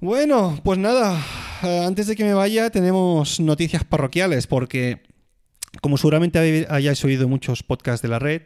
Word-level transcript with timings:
Bueno, 0.00 0.58
pues 0.64 0.78
nada, 0.78 1.22
eh, 1.62 1.84
antes 1.84 2.06
de 2.06 2.16
que 2.16 2.24
me 2.24 2.32
vaya 2.32 2.70
tenemos 2.70 3.38
noticias 3.38 3.84
parroquiales 3.84 4.46
porque 4.46 5.02
como 5.82 5.98
seguramente 5.98 6.66
hayáis 6.70 7.04
oído 7.04 7.28
muchos 7.28 7.62
podcasts 7.62 8.00
de 8.00 8.08
la 8.08 8.18
red, 8.18 8.42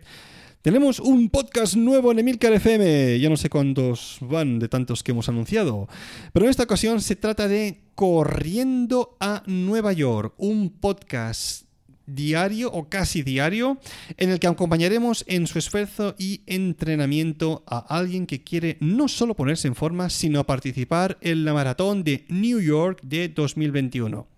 tenemos 0.62 0.98
un 0.98 1.30
podcast 1.30 1.76
nuevo 1.76 2.10
en 2.10 2.18
Emilcar 2.18 2.52
FM. 2.54 3.20
Ya 3.20 3.28
no 3.28 3.36
sé 3.36 3.50
cuántos 3.50 4.18
van 4.20 4.58
de 4.58 4.68
tantos 4.68 5.04
que 5.04 5.12
hemos 5.12 5.28
anunciado. 5.28 5.86
Pero 6.32 6.46
en 6.46 6.50
esta 6.50 6.64
ocasión 6.64 7.00
se 7.00 7.14
trata 7.14 7.46
de 7.46 7.84
Corriendo 7.94 9.16
a 9.20 9.44
Nueva 9.46 9.92
York, 9.92 10.34
un 10.38 10.70
podcast 10.70 11.66
diario 12.06 12.70
o 12.72 12.88
casi 12.88 13.22
diario 13.22 13.78
en 14.16 14.30
el 14.30 14.38
que 14.38 14.46
acompañaremos 14.46 15.24
en 15.28 15.46
su 15.46 15.58
esfuerzo 15.58 16.14
y 16.18 16.42
entrenamiento 16.46 17.62
a 17.66 17.78
alguien 17.78 18.26
que 18.26 18.42
quiere 18.42 18.76
no 18.80 19.08
solo 19.08 19.34
ponerse 19.34 19.68
en 19.68 19.74
forma, 19.74 20.10
sino 20.10 20.44
participar 20.44 21.18
en 21.20 21.44
la 21.44 21.54
maratón 21.54 22.04
de 22.04 22.24
New 22.28 22.60
York 22.60 23.00
de 23.02 23.28
2021 23.28 24.34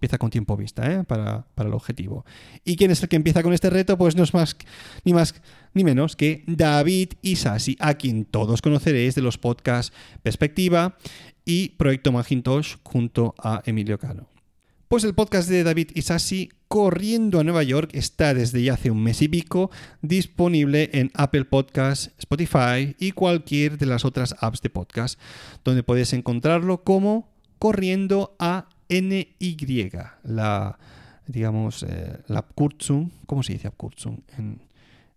empieza 0.00 0.16
con 0.16 0.30
tiempo 0.30 0.56
vista 0.56 0.90
¿eh? 0.90 1.04
para, 1.04 1.44
el 1.58 1.74
objetivo. 1.74 2.24
¿Y 2.64 2.76
quién 2.76 2.90
es 2.90 3.02
el 3.02 3.10
que 3.10 3.16
empieza 3.16 3.42
con 3.42 3.52
este 3.52 3.68
reto? 3.68 3.98
Pues 3.98 4.16
no 4.16 4.24
es 4.24 4.32
más 4.32 4.56
ni 5.04 5.12
más 5.12 5.34
ni 5.74 5.84
menos 5.84 6.16
que 6.16 6.42
David 6.46 7.12
Isasi, 7.20 7.76
a 7.78 7.94
quien 7.94 8.24
todos 8.24 8.62
conoceréis 8.62 9.14
de 9.14 9.20
los 9.20 9.36
podcasts 9.36 9.94
Perspectiva 10.22 10.96
y 11.44 11.70
Proyecto 11.70 12.12
Macintosh 12.12 12.76
junto 12.82 13.34
a 13.38 13.62
Emilio 13.66 13.98
Cano. 13.98 14.26
Pues 14.88 15.04
el 15.04 15.14
podcast 15.14 15.50
de 15.50 15.64
David 15.64 15.90
Isasi, 15.94 16.48
Corriendo 16.72 17.40
a 17.40 17.42
Nueva 17.42 17.64
York, 17.64 17.90
está 17.94 18.32
desde 18.32 18.70
hace 18.70 18.92
un 18.92 19.02
mes 19.02 19.22
y 19.22 19.26
pico 19.26 19.72
disponible 20.02 20.88
en 20.92 21.10
Apple 21.14 21.44
Podcasts, 21.44 22.12
Spotify 22.16 22.94
y 22.96 23.10
cualquier 23.10 23.76
de 23.76 23.86
las 23.86 24.04
otras 24.04 24.36
apps 24.38 24.62
de 24.62 24.70
podcast, 24.70 25.18
donde 25.64 25.82
puedes 25.82 26.12
encontrarlo 26.12 26.84
como 26.84 27.28
Corriendo 27.58 28.36
a 28.38 28.68
NY, 28.88 29.90
la, 30.22 30.78
digamos, 31.26 31.82
eh, 31.82 32.18
la 32.28 32.42
Kurzum, 32.42 33.10
¿cómo 33.26 33.42
se 33.42 33.54
dice 33.54 33.72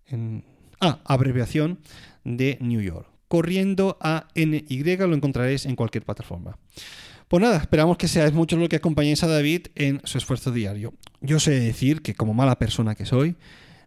en, 0.09 0.43
ah, 0.81 1.01
abreviación 1.05 1.77
de 2.23 2.57
New 2.61 2.81
York. 2.81 3.07
Corriendo 3.27 3.99
a 4.01 4.25
NY 4.33 4.97
lo 4.97 5.13
encontraréis 5.13 5.67
en 5.67 5.75
cualquier 5.75 6.03
plataforma. 6.03 6.57
Pues 7.33 7.41
nada, 7.41 7.57
esperamos 7.57 7.97
que 7.97 8.07
seáis 8.07 8.31
muchos 8.31 8.59
los 8.59 8.69
que 8.69 8.75
acompañéis 8.75 9.23
a 9.23 9.27
David 9.27 9.65
en 9.73 10.01
su 10.03 10.19
esfuerzo 10.19 10.51
diario. 10.51 10.93
Yo 11.19 11.39
sé 11.39 11.59
decir 11.59 12.03
que 12.03 12.13
como 12.13 12.35
mala 12.35 12.59
persona 12.59 12.93
que 12.93 13.07
soy, 13.07 13.37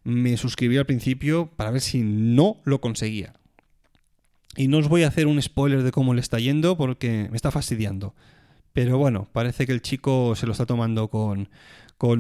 me 0.03 0.37
suscribí 0.37 0.77
al 0.79 0.85
principio 0.85 1.49
para 1.55 1.71
ver 1.71 1.81
si 1.81 2.03
no 2.03 2.61
lo 2.65 2.81
conseguía. 2.81 3.35
Y 4.57 4.67
no 4.67 4.79
os 4.79 4.89
voy 4.89 5.05
a 5.05 5.07
hacer 5.07 5.29
un 5.29 5.41
spoiler 5.41 5.85
de 5.85 5.93
cómo 5.93 6.13
le 6.13 6.23
está 6.23 6.41
yendo 6.41 6.77
porque 6.77 7.29
me 7.31 7.37
está 7.37 7.53
fastidiando. 7.53 8.17
Pero 8.73 8.99
bueno, 8.99 9.29
parece 9.33 9.65
que 9.65 9.73
el 9.73 9.81
chico 9.81 10.35
se 10.35 10.47
lo 10.47 10.51
está 10.51 10.67
tomando 10.67 11.07
con, 11.07 11.49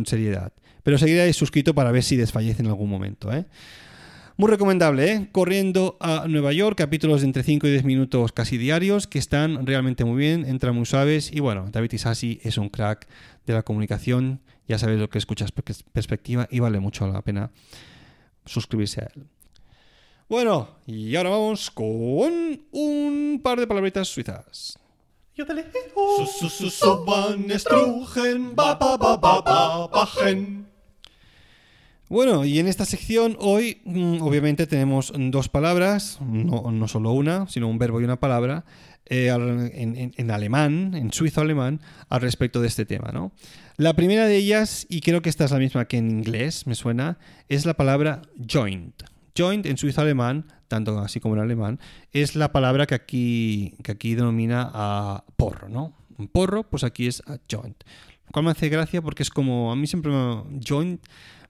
seriedad. 0.07 0.53
Pero 0.85 0.97
seguiré 0.97 1.33
suscrito 1.33 1.75
para 1.75 1.91
ver 1.91 2.05
si 2.05 2.15
desfallece 2.15 2.63
en 2.63 2.69
algún 2.69 2.89
momento. 2.89 3.33
¿eh? 3.33 3.47
Muy 4.39 4.51
recomendable, 4.51 5.11
¿eh? 5.11 5.29
Corriendo 5.33 5.97
a 5.99 6.27
Nueva 6.29 6.53
York, 6.53 6.77
capítulos 6.77 7.23
de 7.23 7.27
entre 7.27 7.43
5 7.43 7.69
y 7.69 7.71
10 7.71 7.85
minutos 7.85 8.33
casi 8.33 8.59
diarios, 8.59 9.07
que 9.07 9.19
están 9.19 9.65
realmente 9.65 10.05
muy 10.05 10.19
bien, 10.19 10.45
entran 10.45 10.75
muy 10.75 10.85
suaves. 10.85 11.33
Y 11.33 11.41
bueno, 11.41 11.71
David 11.73 11.93
Isasi 11.93 12.39
es 12.43 12.59
un 12.59 12.69
crack 12.69 13.09
de 13.47 13.55
la 13.55 13.63
comunicación, 13.63 14.43
ya 14.69 14.77
sabes 14.79 15.01
lo 15.01 15.09
que 15.09 15.17
escuchas 15.17 15.53
perspectiva 15.53 16.49
y 16.51 16.61
vale 16.61 16.81
mucho 16.81 17.07
la 17.07 17.23
pena 17.23 17.51
suscribirse 18.45 19.01
a 19.01 19.09
él. 19.15 19.25
Bueno, 20.29 20.69
y 20.87 21.17
ahora 21.17 21.31
vamos 21.31 21.71
con 21.71 22.61
un 22.73 23.41
par 23.43 23.59
de 23.59 23.67
palabritas 23.67 24.09
suizas. 24.09 24.79
Bueno, 32.09 32.45
y 32.45 32.61
en 32.61 32.69
esta 32.69 32.85
sección 32.85 33.37
hoy 33.41 33.81
mm, 33.85 34.23
obviamente 34.23 34.69
tenemos 34.69 35.13
dos 35.17 35.49
palabras, 35.49 36.19
no, 36.21 36.87
solo 36.87 37.11
una, 37.11 37.49
sino 37.49 37.69
un 37.69 37.79
verbo 37.79 38.01
y 38.01 38.05
una 38.05 38.21
palabra, 38.21 38.65
eh, 39.07 39.29
en, 39.29 40.31
alemán, 40.31 40.95
en 40.95 41.13
suizo 41.13 41.41
alemán, 41.41 41.81
al 42.09 42.21
respecto 42.21 42.61
de 42.61 42.69
este 42.69 42.87
tema. 42.87 43.11
¿no? 43.13 43.33
La 43.77 43.95
primera 43.95 44.27
de 44.27 44.37
ellas, 44.37 44.87
y 44.89 45.01
creo 45.01 45.21
que 45.21 45.29
esta 45.29 45.47
es 45.47 45.51
la 45.51 45.59
misma 45.59 45.87
que 45.87 45.99
en 45.99 46.11
inglés, 46.11 46.69
me 46.69 46.77
suena, 46.77 47.19
es 47.49 47.67
la 47.67 47.75
palabra 47.75 48.23
joint. 48.49 49.03
Joint 49.37 49.67
en 49.67 49.77
suizo 49.77 50.01
alemán, 50.01 50.47
tanto 50.69 51.01
así 51.01 51.19
como 51.19 51.35
en 51.35 51.43
alemán, 51.43 51.81
es 52.13 52.37
la 52.37 52.53
palabra 52.53 52.87
que 52.87 52.95
aquí, 52.95 53.75
que 53.83 53.93
aquí 53.93 54.15
denomina 54.15 54.71
a 54.73 55.25
porro, 55.37 55.69
¿no? 55.69 55.93
Un 56.19 56.29
porro, 56.29 56.63
pues 56.63 56.85
aquí 56.85 57.09
es 57.09 57.21
a 57.27 57.39
joint. 57.51 57.83
Lo 58.27 58.33
cual 58.33 58.45
me 58.45 58.53
hace 58.53 58.69
gracia 58.69 59.03
porque 59.03 59.25
es 59.25 59.31
como, 59.31 59.73
a 59.73 59.77
mí 59.77 59.87
siempre 59.87 60.13
me, 60.13 60.61
joint 60.67 61.01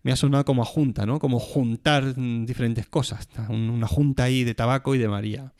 me 0.06 0.12
ha 0.12 0.16
sonado 0.16 0.44
como 0.44 0.62
a 0.62 0.64
junta, 0.64 1.04
¿no? 1.04 1.18
Como 1.18 1.40
juntar 1.40 2.14
diferentes 2.14 2.86
cosas. 2.86 3.28
Una 3.48 3.88
junta 3.88 4.22
ahí 4.22 4.44
de 4.44 4.54
tabaco 4.54 4.94
y 4.94 4.98
de 4.98 5.08
María. 5.08 5.52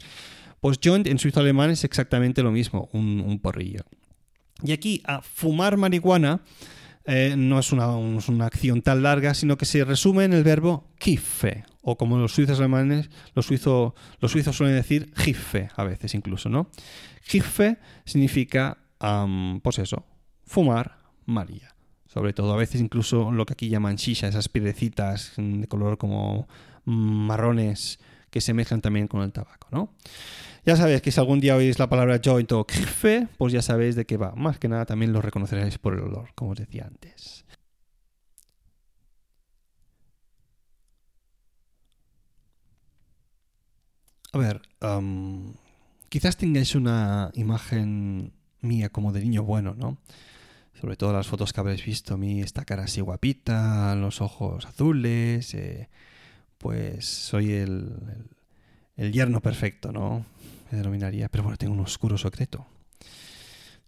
Pues 0.61 0.79
joint 0.81 1.09
en 1.09 1.19
suizo 1.19 1.41
alemán 1.41 1.71
es 1.71 1.83
exactamente 1.83 2.45
lo 2.45 2.53
mismo, 2.53 2.89
un, 2.93 3.41
porrillo. 3.43 3.81
Y 4.63 4.71
aquí 4.71 5.03
a 5.05 5.21
fumar 5.21 5.77
marihuana 5.77 6.43
eh, 7.07 7.35
no 7.37 7.59
es 7.59 7.73
una, 7.73 8.47
acción 8.47 8.83
tan 8.83 9.03
larga, 9.03 9.35
sino 9.35 9.59
que 9.59 9.65
se 9.65 9.85
resume 9.85 10.23
en 10.23 10.33
el 10.33 10.45
verbo 10.45 10.93
kiffe, 11.01 11.65
o 11.83 11.99
como 11.99 12.17
los 12.17 12.33
suizos 12.33 12.61
alemanes, 12.61 13.11
los, 13.35 13.47
suizos 13.47 13.95
suelen 14.57 14.77
decir 14.77 15.13
giffe 15.17 15.71
a 15.75 15.83
veces 15.83 16.15
incluso, 16.15 16.49
¿no? 16.49 16.71
Significa, 18.05 18.79
pues 19.61 19.81
eso, 19.81 20.07
fumar 20.45 20.99
María. 21.25 21.76
Sobre 22.17 22.33
todo, 22.33 22.55
a 22.55 22.57
veces 22.57 22.81
incluso 22.81 23.31
lo 23.31 23.45
que 23.45 23.53
aquí 23.53 23.69
llaman 23.69 23.97
shisha, 23.97 24.27
esas 24.27 24.49
piedecitas 24.49 25.35
de 25.37 25.69
color 25.69 25.99
como 25.99 26.49
marrones 26.87 27.99
que 28.31 28.41
se 28.41 28.55
mezclan 28.55 28.81
también 28.81 29.07
con 29.07 29.21
el 29.21 29.33
tabaco, 29.33 29.69
¿no? 29.71 29.93
Ya 30.65 30.77
sabéis 30.77 31.03
que 31.03 31.13
si 31.13 31.21
algún 31.21 31.41
día 31.41 31.57
oís 31.57 31.79
la 31.79 31.91
palabra 31.91 32.19
joint 32.25 32.51
o 32.53 32.67
kife, 32.67 33.29
pues 33.37 33.53
ya 33.53 33.61
sabéis 33.61 33.97
de 33.97 34.07
qué 34.07 34.17
va. 34.17 34.33
Más 34.35 34.59
que 34.59 34.67
nada 34.67 34.87
también 34.87 35.13
lo 35.13 35.21
reconoceréis 35.21 35.77
por 35.77 35.93
el 35.93 36.01
olor, 36.01 36.31
como 36.35 36.53
os 36.53 36.59
decía 36.59 36.87
antes. 36.87 37.45
A 44.33 44.39
ver, 44.39 44.63
quizás 46.09 46.39
tengáis 46.39 46.75
una 46.75 47.31
imagen 47.35 48.33
mía 48.63 48.89
como 48.89 49.13
de 49.13 49.21
niño 49.21 49.43
bueno, 49.43 49.75
¿no? 49.75 49.99
Sobre 50.81 50.97
todo 50.97 51.13
las 51.13 51.27
fotos 51.27 51.53
que 51.53 51.61
habréis 51.61 51.85
visto, 51.85 52.15
a 52.15 52.17
mí 52.17 52.43
esta 52.43 52.65
cara 52.65 52.85
así 52.85 53.01
guapita, 53.01 53.95
los 53.97 54.21
ojos 54.21 54.67
azules, 54.67 55.55
eh, 55.55 55.89
pues 56.59 57.07
soy 57.07 57.53
el, 57.53 57.95
el 58.97 59.13
yerno 59.13 59.41
perfecto, 59.41 59.93
¿no? 59.93 60.25
me 60.71 60.79
denominaría, 60.79 61.29
pero 61.29 61.45
bueno, 61.45 61.57
tengo 61.57 61.73
un 61.73 61.81
oscuro 61.81 62.19
secreto. 62.19 62.67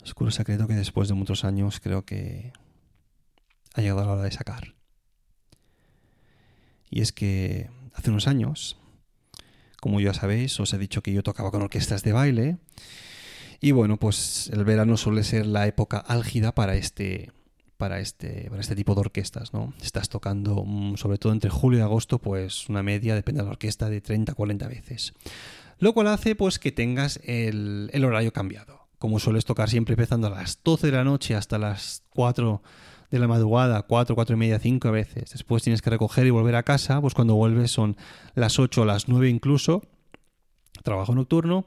Un 0.01 0.05
oscuro 0.05 0.31
secreto 0.31 0.67
que 0.67 0.75
después 0.75 1.09
de 1.09 1.15
muchos 1.15 1.45
años 1.45 1.81
creo 1.81 2.05
que 2.05 2.53
ha 3.75 3.81
llegado 3.81 4.05
la 4.05 4.13
hora 4.13 4.23
de 4.23 4.31
sacar. 4.31 4.75
Y 6.91 7.01
es 7.01 7.13
que 7.13 7.69
hace 7.95 8.11
unos 8.11 8.27
años, 8.29 8.79
como 9.81 10.01
ya 10.01 10.15
sabéis, 10.15 10.59
os 10.61 10.73
he 10.73 10.79
dicho 10.79 11.03
que 11.03 11.13
yo 11.13 11.23
tocaba 11.23 11.51
con 11.51 11.63
orquestas 11.63 12.03
de 12.03 12.13
baile. 12.13 12.59
Y 13.61 13.73
bueno, 13.73 13.97
pues 13.97 14.51
el 14.53 14.65
verano 14.65 14.97
suele 14.97 15.25
ser 15.25 15.47
la 15.47 15.67
época 15.67 15.99
álgida 15.99 16.55
para 16.55 16.77
este, 16.77 17.33
para 17.77 18.01
este, 18.01 18.49
para 18.51 18.61
este 18.61 18.77
tipo 18.77 18.95
de 18.95 19.01
orquestas, 19.01 19.53
¿no? 19.53 19.75
Estás 19.83 20.09
tocando, 20.09 20.65
mm, 20.65 20.97
sobre 20.97 21.19
todo 21.19 21.33
entre 21.33 21.51
julio 21.51 21.81
y 21.81 21.83
agosto, 21.83 22.19
pues 22.19 22.69
una 22.69 22.83
media, 22.83 23.15
depende 23.15 23.41
de 23.41 23.47
la 23.47 23.51
orquesta, 23.51 23.91
de 23.91 24.01
30 24.01 24.33
a 24.33 24.35
40 24.35 24.69
veces 24.69 25.13
lo 25.79 25.93
cual 25.93 26.09
hace 26.09 26.35
pues 26.35 26.59
que 26.59 26.73
tengas 26.73 27.21
el, 27.25 27.91
horario 28.05 28.33
cambiado. 28.33 28.87
Como 28.99 29.21
sueles 29.21 29.45
tocar 29.45 29.71
siempre 29.71 29.93
empezando 29.93 30.27
a 30.27 30.31
las 30.31 30.61
12 30.65 30.89
de 30.89 30.93
la 30.93 31.05
noche 31.05 31.35
hasta 31.37 31.59
las 31.59 32.03
4 32.11 32.63
de 33.11 33.19
la 33.19 33.29
madrugada, 33.29 33.83
4, 33.83 34.15
4 34.15 34.35
y 34.35 34.39
media, 34.39 34.59
5 34.59 34.91
veces. 34.91 35.31
Después 35.31 35.63
tienes 35.63 35.83
que 35.83 35.91
recoger 35.91 36.27
y 36.27 36.31
volver 36.31 36.57
a 36.57 36.65
casa, 36.65 37.01
pues 37.01 37.15
cuando 37.15 37.37
vuelves 37.37 37.71
son 37.71 37.97
las 38.35 38.59
8 38.59 38.83
o 38.83 38.85
las 38.85 39.09
9 39.09 39.29
incluso, 39.29 39.83
trabajo 40.89 41.15
nocturno 41.15 41.65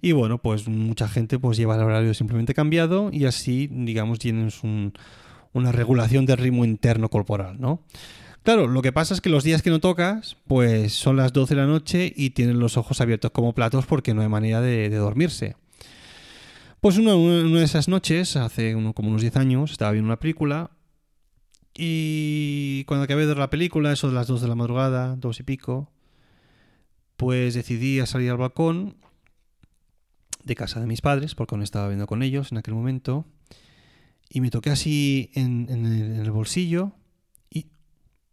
y 0.00 0.12
bueno 0.12 0.38
pues 0.38 0.68
mucha 0.68 1.08
gente 1.08 1.38
pues 1.38 1.56
lleva 1.56 1.76
el 1.76 1.82
horario 1.82 2.14
simplemente 2.14 2.54
cambiado 2.54 3.10
y 3.12 3.26
así 3.26 3.68
digamos 3.70 4.18
tienes 4.18 4.60
una 4.62 5.72
regulación 5.72 6.26
del 6.26 6.38
ritmo 6.38 6.64
interno 6.64 7.08
corporal 7.08 7.60
¿no? 7.60 7.80
Claro, 8.42 8.66
lo 8.66 8.82
que 8.82 8.90
pasa 8.90 9.14
es 9.14 9.20
que 9.20 9.30
los 9.30 9.44
días 9.44 9.62
que 9.62 9.70
no 9.70 9.78
tocas, 9.78 10.36
pues 10.48 10.94
son 10.94 11.16
las 11.16 11.32
12 11.32 11.54
de 11.54 11.60
la 11.60 11.66
noche 11.68 12.12
y 12.14 12.30
tienen 12.30 12.58
los 12.58 12.76
ojos 12.76 13.00
abiertos 13.00 13.30
como 13.30 13.54
platos 13.54 13.86
porque 13.86 14.14
no 14.14 14.22
hay 14.22 14.28
manera 14.28 14.60
de, 14.60 14.90
dormirse. 14.90 15.54
Pues 16.80 16.98
una, 16.98 17.12
de 17.14 17.62
esas 17.62 17.86
noches, 17.86 18.34
hace 18.34 18.72
como 18.94 19.10
unos 19.10 19.20
10 19.20 19.36
años, 19.36 19.70
estaba 19.70 19.92
viendo 19.92 20.08
una 20.08 20.18
película 20.18 20.72
y 21.74 22.84
cuando 22.86 23.04
acabé 23.04 23.22
de 23.22 23.28
ver 23.28 23.38
la 23.38 23.48
película, 23.50 23.92
eso 23.92 24.08
de 24.08 24.14
las 24.14 24.26
2 24.26 24.42
de 24.42 24.48
la 24.48 24.56
madrugada, 24.56 25.14
2 25.16 25.40
y 25.40 25.42
pico, 25.44 25.92
pues 27.22 27.54
decidí 27.54 28.04
salir 28.04 28.32
al 28.32 28.36
balcón 28.36 28.96
de 30.42 30.56
casa 30.56 30.80
de 30.80 30.88
mis 30.88 31.00
padres, 31.00 31.36
porque 31.36 31.54
aún 31.54 31.62
estaba 31.62 31.86
viendo 31.86 32.08
con 32.08 32.20
ellos 32.24 32.50
en 32.50 32.58
aquel 32.58 32.74
momento, 32.74 33.24
y 34.28 34.40
me 34.40 34.50
toqué 34.50 34.70
así 34.70 35.30
en, 35.34 35.68
el, 35.70 36.28
bolsillo 36.32 36.90
y, 37.48 37.66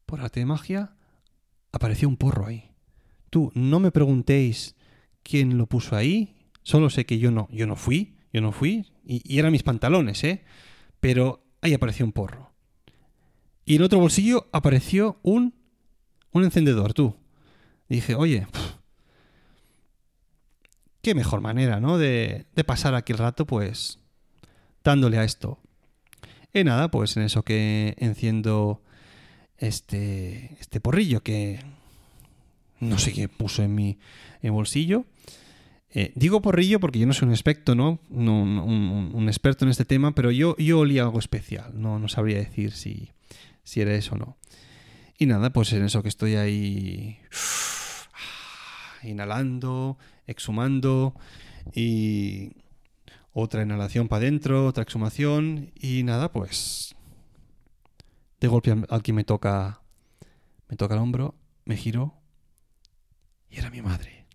por 0.08 0.22
arte 0.22 0.40
de 0.40 0.48
magia, 0.48 0.96
apareció 1.72 2.08
un 2.08 2.18
porro 2.18 2.48
ahí. 2.48 2.72
Tú, 3.30 3.52
no 3.54 3.80
me 3.80 3.92
preguntéis 3.92 4.76
quién 5.22 5.60
lo 5.60 5.68
puso 5.68 5.96
ahí, 5.96 6.36
solo 6.64 6.90
sé 6.90 7.06
que 7.06 7.20
yo 7.20 7.30
no, 7.30 7.48
yo 7.52 7.68
no 7.68 7.76
fui, 7.76 8.16
yo 8.34 8.42
no 8.42 8.52
fui, 8.52 8.92
y, 9.06 9.38
eran 9.38 9.52
mis 9.52 9.62
pantalones, 9.62 10.24
¿eh? 10.24 10.44
Pero 11.00 11.46
ahí 11.62 11.76
apareció 11.76 12.08
un 12.08 12.12
porro. 12.12 12.54
Y 13.66 13.76
en 13.76 13.84
otro 13.84 14.00
bolsillo 14.00 14.50
apareció 14.52 15.20
un, 15.22 15.54
un 16.32 16.44
encendedor, 16.44 16.96
tú. 16.96 17.18
Dije, 17.88 18.16
oye, 18.16 18.48
qué 21.02 21.16
mejor 21.16 21.42
manera, 21.42 21.80
¿no? 21.80 21.98
De, 21.98 22.46
de 22.56 22.64
pasar 22.64 22.96
aquí 22.96 23.12
el 23.12 23.18
rato, 23.18 23.46
pues, 23.46 24.00
dándole 24.84 25.18
a 25.18 25.24
esto. 25.24 25.60
Y 26.54 26.64
nada, 26.64 26.90
pues 26.90 27.16
en 27.18 27.24
eso 27.24 27.44
que 27.44 27.96
enciendo 27.98 28.82
este, 29.58 30.58
este 30.60 30.80
porrillo 30.80 31.22
que 31.22 31.60
no 32.80 32.98
sé 32.98 33.14
qué 33.14 33.28
puso 33.28 33.62
en 33.62 33.76
mi 33.76 34.00
en 34.42 34.54
bolsillo. 34.54 35.06
Eh, 35.92 36.12
digo 36.16 36.42
porrillo 36.42 36.80
porque 36.80 37.00
yo 37.00 37.08
no 37.08 37.14
soy 37.14 37.28
un 37.28 37.34
experto, 37.34 37.76
¿no? 37.76 38.00
un, 38.10 39.26
experto 39.28 39.66
en 39.66 39.72
este 39.72 39.86
tema, 39.86 40.14
pero 40.14 40.32
yo, 40.32 40.56
yo 40.58 40.80
olía 40.80 41.04
algo 41.04 41.20
especial. 41.20 41.72
No, 41.74 42.00
no 42.00 42.08
sabría 42.08 42.38
decir 42.38 42.72
si, 42.72 43.12
si 43.64 43.82
era 43.82 43.94
eso 43.94 44.16
o 44.16 44.18
no. 44.18 44.38
Y 45.18 45.26
nada, 45.26 45.52
pues 45.52 45.74
en 45.74 45.84
eso 45.84 46.02
que 46.02 46.10
estoy 46.10 46.36
ahí 46.36 47.20
inhalando, 49.04 49.98
exhumando 50.30 51.14
y 51.74 52.54
otra 53.34 53.64
inhalación 53.64 54.08
para 54.08 54.24
adentro, 54.24 54.68
otra 54.68 54.84
exhumación 54.84 55.72
y 55.76 56.04
nada, 56.04 56.32
pues 56.32 56.96
de 58.40 58.48
golpe 58.48 58.76
al 58.90 59.04
que 59.04 59.14
me 59.14 59.24
toca 59.24 59.82
me 60.70 60.78
toca 60.78 60.94
el 60.94 61.02
hombro, 61.02 61.36
me 61.66 61.76
giro 61.76 62.14
y 63.50 63.58
era 63.58 63.70
mi 63.70 63.82
madre. 63.82 64.26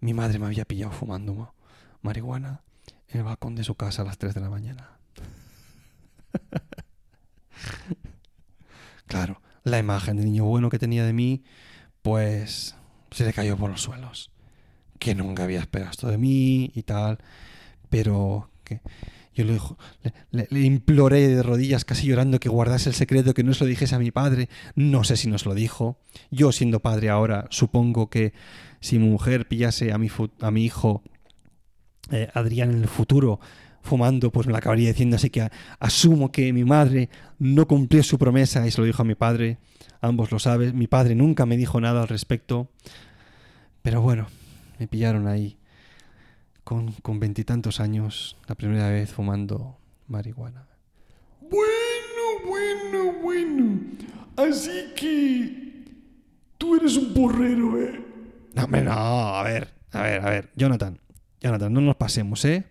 Mi 0.00 0.14
madre 0.14 0.38
me 0.38 0.46
había 0.46 0.64
pillado 0.64 0.92
fumando 0.92 1.52
marihuana 2.02 2.62
en 3.08 3.18
el 3.18 3.24
balcón 3.24 3.56
de 3.56 3.64
su 3.64 3.74
casa 3.74 4.02
a 4.02 4.04
las 4.04 4.16
3 4.16 4.34
de 4.34 4.40
la 4.40 4.48
mañana. 4.48 4.96
claro, 9.06 9.42
la 9.64 9.78
imagen 9.78 10.16
de 10.16 10.24
niño 10.24 10.44
bueno 10.44 10.70
que 10.70 10.78
tenía 10.78 11.04
de 11.04 11.12
mí, 11.12 11.42
pues 12.02 12.76
se 13.10 13.24
le 13.24 13.32
cayó 13.32 13.56
por 13.56 13.70
los 13.70 13.82
suelos. 13.82 14.30
Que 14.98 15.14
nunca 15.14 15.44
había 15.44 15.60
esperado 15.60 15.90
esto 15.90 16.08
de 16.08 16.18
mí 16.18 16.72
y 16.74 16.82
tal. 16.82 17.18
Pero 17.88 18.50
yo 19.34 19.44
le, 19.44 19.60
le, 20.32 20.48
le, 20.50 20.60
imploré 20.60 21.28
de 21.28 21.42
rodillas, 21.42 21.84
casi 21.84 22.08
llorando, 22.08 22.40
que 22.40 22.48
guardase 22.48 22.88
el 22.88 22.94
secreto, 22.94 23.34
que 23.34 23.44
no 23.44 23.54
se 23.54 23.64
lo 23.64 23.70
dijese 23.70 23.94
a 23.94 23.98
mi 24.00 24.10
padre. 24.10 24.48
No 24.74 25.04
sé 25.04 25.16
si 25.16 25.28
nos 25.28 25.46
lo 25.46 25.54
dijo. 25.54 25.98
Yo, 26.30 26.50
siendo 26.50 26.80
padre 26.80 27.08
ahora, 27.08 27.46
supongo 27.50 28.10
que 28.10 28.32
si 28.80 28.98
mi 28.98 29.08
mujer 29.08 29.46
pillase 29.46 29.92
a 29.92 29.98
mi, 29.98 30.10
a 30.40 30.50
mi 30.50 30.64
hijo 30.64 31.02
eh, 32.10 32.28
Adrián 32.34 32.70
en 32.70 32.82
el 32.82 32.88
futuro 32.88 33.38
fumando, 33.82 34.30
pues 34.30 34.46
me 34.46 34.52
lo 34.52 34.58
acabaría 34.58 34.88
diciendo. 34.88 35.16
Así 35.16 35.30
que 35.30 35.48
asumo 35.78 36.30
que 36.32 36.52
mi 36.52 36.64
madre 36.64 37.08
no 37.38 37.66
cumplió 37.66 38.02
su 38.02 38.18
promesa 38.18 38.66
y 38.66 38.70
se 38.70 38.80
lo 38.80 38.86
dijo 38.86 39.02
a 39.02 39.04
mi 39.04 39.14
padre. 39.14 39.58
Ambos 40.00 40.30
lo 40.30 40.38
saben. 40.38 40.76
Mi 40.76 40.86
padre 40.86 41.14
nunca 41.14 41.46
me 41.46 41.56
dijo 41.56 41.80
nada 41.80 42.02
al 42.02 42.08
respecto. 42.08 42.70
Pero 43.82 44.02
bueno, 44.02 44.26
me 44.78 44.86
pillaron 44.88 45.26
ahí 45.28 45.56
con 46.64 47.18
veintitantos 47.18 47.80
años, 47.80 48.36
la 48.46 48.54
primera 48.54 48.90
vez 48.90 49.10
fumando 49.10 49.78
marihuana. 50.06 50.66
Bueno, 51.40 52.46
bueno, 52.46 53.12
bueno. 53.22 53.80
Así 54.36 54.92
que 54.94 55.84
tú 56.58 56.76
eres 56.76 56.96
un 56.96 57.14
porrero, 57.14 57.80
¿eh? 57.80 58.04
No, 58.54 58.64
hombre, 58.64 58.82
no, 58.82 58.92
a 58.92 59.42
ver, 59.44 59.72
a 59.92 60.02
ver, 60.02 60.20
a 60.20 60.30
ver, 60.30 60.50
Jonathan, 60.56 61.00
Jonathan, 61.40 61.72
no 61.72 61.80
nos 61.80 61.96
pasemos, 61.96 62.44
¿eh? 62.44 62.64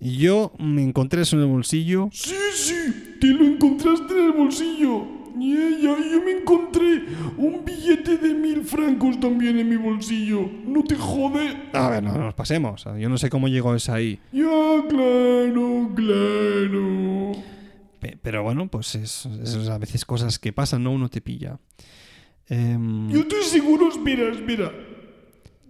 Yo 0.00 0.52
me 0.58 0.82
encontré 0.82 1.22
eso 1.22 1.36
en 1.36 1.42
el 1.42 1.48
bolsillo. 1.48 2.08
Sí, 2.12 2.34
sí, 2.54 3.16
te 3.20 3.28
lo 3.28 3.44
encontraste 3.44 4.14
en 4.14 4.26
el 4.26 4.32
bolsillo. 4.32 5.18
Y 5.40 5.56
ella, 5.56 5.96
yo 6.10 6.22
me 6.24 6.32
encontré 6.32 7.04
un 7.36 7.64
billete 7.64 8.16
de 8.16 8.34
mil 8.34 8.64
francos 8.64 9.20
también 9.20 9.58
en 9.58 9.68
mi 9.68 9.76
bolsillo. 9.76 10.50
¿No 10.66 10.82
te 10.82 10.96
jode? 10.96 11.70
A 11.72 11.90
ver, 11.90 12.02
no 12.02 12.16
nos 12.16 12.34
pasemos. 12.34 12.84
Yo 12.98 13.08
no 13.08 13.18
sé 13.18 13.30
cómo 13.30 13.46
llegó 13.46 13.74
esa 13.74 13.94
ahí. 13.94 14.18
Ya, 14.32 14.84
claro, 14.88 15.90
claro. 15.94 17.32
Pero 18.22 18.42
bueno, 18.42 18.68
pues 18.68 18.94
es, 18.96 19.26
es 19.26 19.68
a 19.68 19.78
veces 19.78 20.04
cosas 20.04 20.38
que 20.38 20.52
pasan, 20.52 20.82
¿no? 20.82 20.92
Uno 20.92 21.08
te 21.08 21.20
pilla. 21.20 21.58
Eh... 22.48 22.76
Yo 23.08 23.20
estoy 23.20 23.42
seguro, 23.44 23.90
espera, 23.90 24.32
espera. 24.32 24.72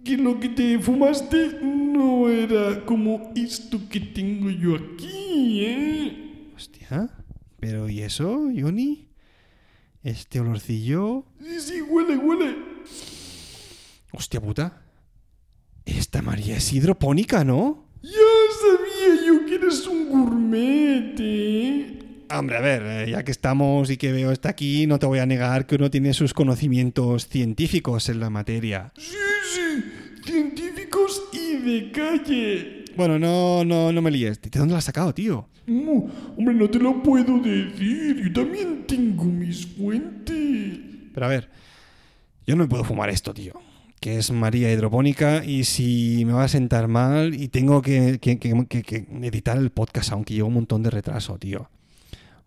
Que 0.03 0.17
lo 0.17 0.39
que 0.39 0.49
te 0.49 0.79
fumaste 0.79 1.59
no 1.61 2.29
era 2.29 2.85
como 2.85 3.31
esto 3.35 3.79
que 3.89 3.99
tengo 3.99 4.49
yo 4.49 4.75
aquí, 4.75 5.65
¿eh? 5.65 6.51
Hostia. 6.55 7.09
Pero 7.59 7.89
¿y 7.89 8.01
eso, 8.01 8.49
Johnny? 8.55 9.09
Este 10.03 10.39
olorcillo. 10.39 11.25
Sí, 11.41 11.59
sí, 11.59 11.81
huele, 11.81 12.17
huele. 12.17 12.55
Hostia 14.11 14.41
puta. 14.41 14.81
Esta 15.85 16.21
María 16.21 16.57
es 16.57 16.71
hidropónica, 16.71 17.43
¿no? 17.43 17.89
Ya 18.01 18.11
sabía 18.61 19.27
yo 19.27 19.45
que 19.45 19.55
eres 19.55 19.85
un 19.87 20.09
gourmet, 20.09 21.15
¿eh? 21.19 21.99
Hombre, 22.31 22.57
a 22.57 22.61
ver, 22.61 23.09
ya 23.09 23.23
que 23.23 23.31
estamos 23.31 23.89
y 23.89 23.97
que 23.97 24.11
veo 24.11 24.31
está 24.31 24.49
aquí, 24.49 24.85
no 24.85 24.99
te 24.99 25.07
voy 25.07 25.17
a 25.17 25.25
negar 25.25 25.65
que 25.65 25.75
uno 25.75 25.89
tiene 25.89 26.13
sus 26.13 26.33
conocimientos 26.33 27.27
científicos 27.27 28.07
en 28.07 28.19
la 28.19 28.29
materia. 28.29 28.93
Sí, 28.95 29.15
sí, 29.51 29.83
de 31.59 31.91
calle. 31.91 32.85
Bueno, 32.95 33.19
no, 33.19 33.63
no, 33.63 33.91
no 33.91 34.01
me 34.01 34.11
líes. 34.11 34.41
¿De 34.41 34.49
dónde 34.49 34.73
lo 34.73 34.77
has 34.77 34.83
sacado, 34.85 35.13
tío? 35.13 35.47
No, 35.67 36.07
hombre, 36.37 36.55
no 36.55 36.69
te 36.69 36.79
lo 36.79 37.01
puedo 37.03 37.39
decir. 37.39 38.23
Yo 38.23 38.33
también 38.33 38.85
tengo 38.87 39.23
mis 39.25 39.65
fuentes. 39.67 40.79
Pero 41.13 41.25
a 41.25 41.29
ver, 41.29 41.49
yo 42.47 42.55
no 42.55 42.63
me 42.63 42.69
puedo 42.69 42.83
fumar 42.83 43.09
esto, 43.09 43.33
tío. 43.33 43.53
Que 43.99 44.17
es 44.17 44.31
María 44.31 44.71
hidropónica 44.71 45.43
y 45.43 45.65
si 45.65 46.23
me 46.25 46.33
va 46.33 46.45
a 46.45 46.47
sentar 46.47 46.87
mal 46.87 47.35
y 47.35 47.49
tengo 47.49 47.81
que, 47.81 48.17
que, 48.19 48.39
que, 48.39 48.65
que 48.67 49.07
editar 49.21 49.57
el 49.57 49.71
podcast, 49.71 50.11
aunque 50.13 50.33
llevo 50.33 50.47
un 50.47 50.53
montón 50.55 50.81
de 50.83 50.89
retraso, 50.89 51.37
tío. 51.37 51.69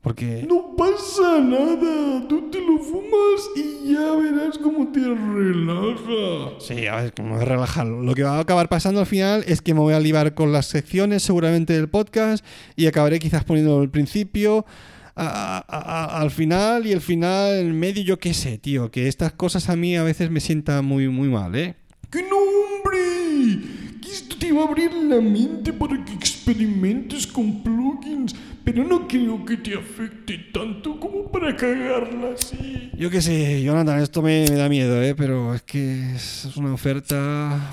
Porque... 0.03 0.45
No 0.49 0.75
pasa 0.77 1.41
nada, 1.41 2.27
tú 2.29 2.51
te 2.51 2.61
lo 2.61 2.77
fumas 2.79 3.51
y 3.55 3.93
ya 3.93 4.13
verás 4.17 4.59
cómo 4.59 4.89
te 4.91 4.99
relaja. 4.99 6.59
Sí, 6.59 6.89
a 6.89 6.97
ver, 6.97 7.15
cómo 7.15 7.37
me 7.37 7.45
relaja. 7.45 7.85
Lo 7.85 8.13
que 8.13 8.25
va 8.25 8.39
a 8.39 8.41
acabar 8.41 8.69
pasando 8.69 8.99
al 8.99 9.07
final 9.07 9.45
es 9.47 9.63
que 9.63 9.75
me 9.75 9.81
voy 9.81 9.95
a 9.95 10.01
libar 10.01 10.35
con 10.35 10.51
las 10.51 10.67
secciones 10.67 11.23
seguramente 11.23 11.73
del 11.75 11.89
podcast 11.89 12.45
y 12.75 12.87
acabaré 12.87 13.21
quizás 13.21 13.45
poniendo 13.45 13.81
el 13.81 13.91
principio 13.91 14.67
a, 15.15 15.65
a, 15.69 16.17
a, 16.17 16.21
al 16.21 16.33
final 16.33 16.85
y 16.85 16.91
el 16.91 17.01
final 17.01 17.55
en 17.55 17.79
medio, 17.79 18.03
yo 18.03 18.19
qué 18.19 18.35
sé, 18.35 18.59
tío. 18.59 18.91
Que 18.91 19.07
estas 19.07 19.33
cosas 19.33 19.69
a 19.69 19.77
mí 19.77 19.97
a 19.97 20.03
veces 20.03 20.31
me 20.31 20.41
sientan 20.41 20.85
muy, 20.85 21.07
muy 21.09 21.29
mal, 21.29 21.55
¿eh? 21.55 21.77
¡Que 22.11 22.23
no, 22.23 22.39
hombre! 22.39 24.01
Que 24.03 24.11
esto 24.11 24.37
te 24.37 24.51
va 24.51 24.65
a 24.65 24.69
abrir 24.69 24.93
la 24.93 25.21
mente 25.21 25.73
para 25.73 26.05
que 26.05 26.13
experimentes 26.13 27.25
con 27.25 27.63
plugins 27.63 28.35
pero 28.65 28.85
no 28.85 29.07
creo 29.09 29.45
que 29.45 29.57
te 29.57 29.75
afecte 29.75 30.39
tanto 30.53 30.99
como 30.99 31.31
para 31.31 31.55
cagarla 31.57 32.35
así. 32.35 32.91
Yo 32.97 33.11
qué 33.11 33.21
sé, 33.21 33.63
Jonathan, 33.63 34.01
esto 34.01 34.23
me, 34.23 34.45
me, 34.49 34.57
da 34.57 34.69
miedo, 34.69 35.03
¿eh? 35.03 35.15
Pero 35.15 35.55
es 35.55 35.63
que 35.63 36.15
es 36.15 36.49
una 36.57 36.73
oferta... 36.73 37.71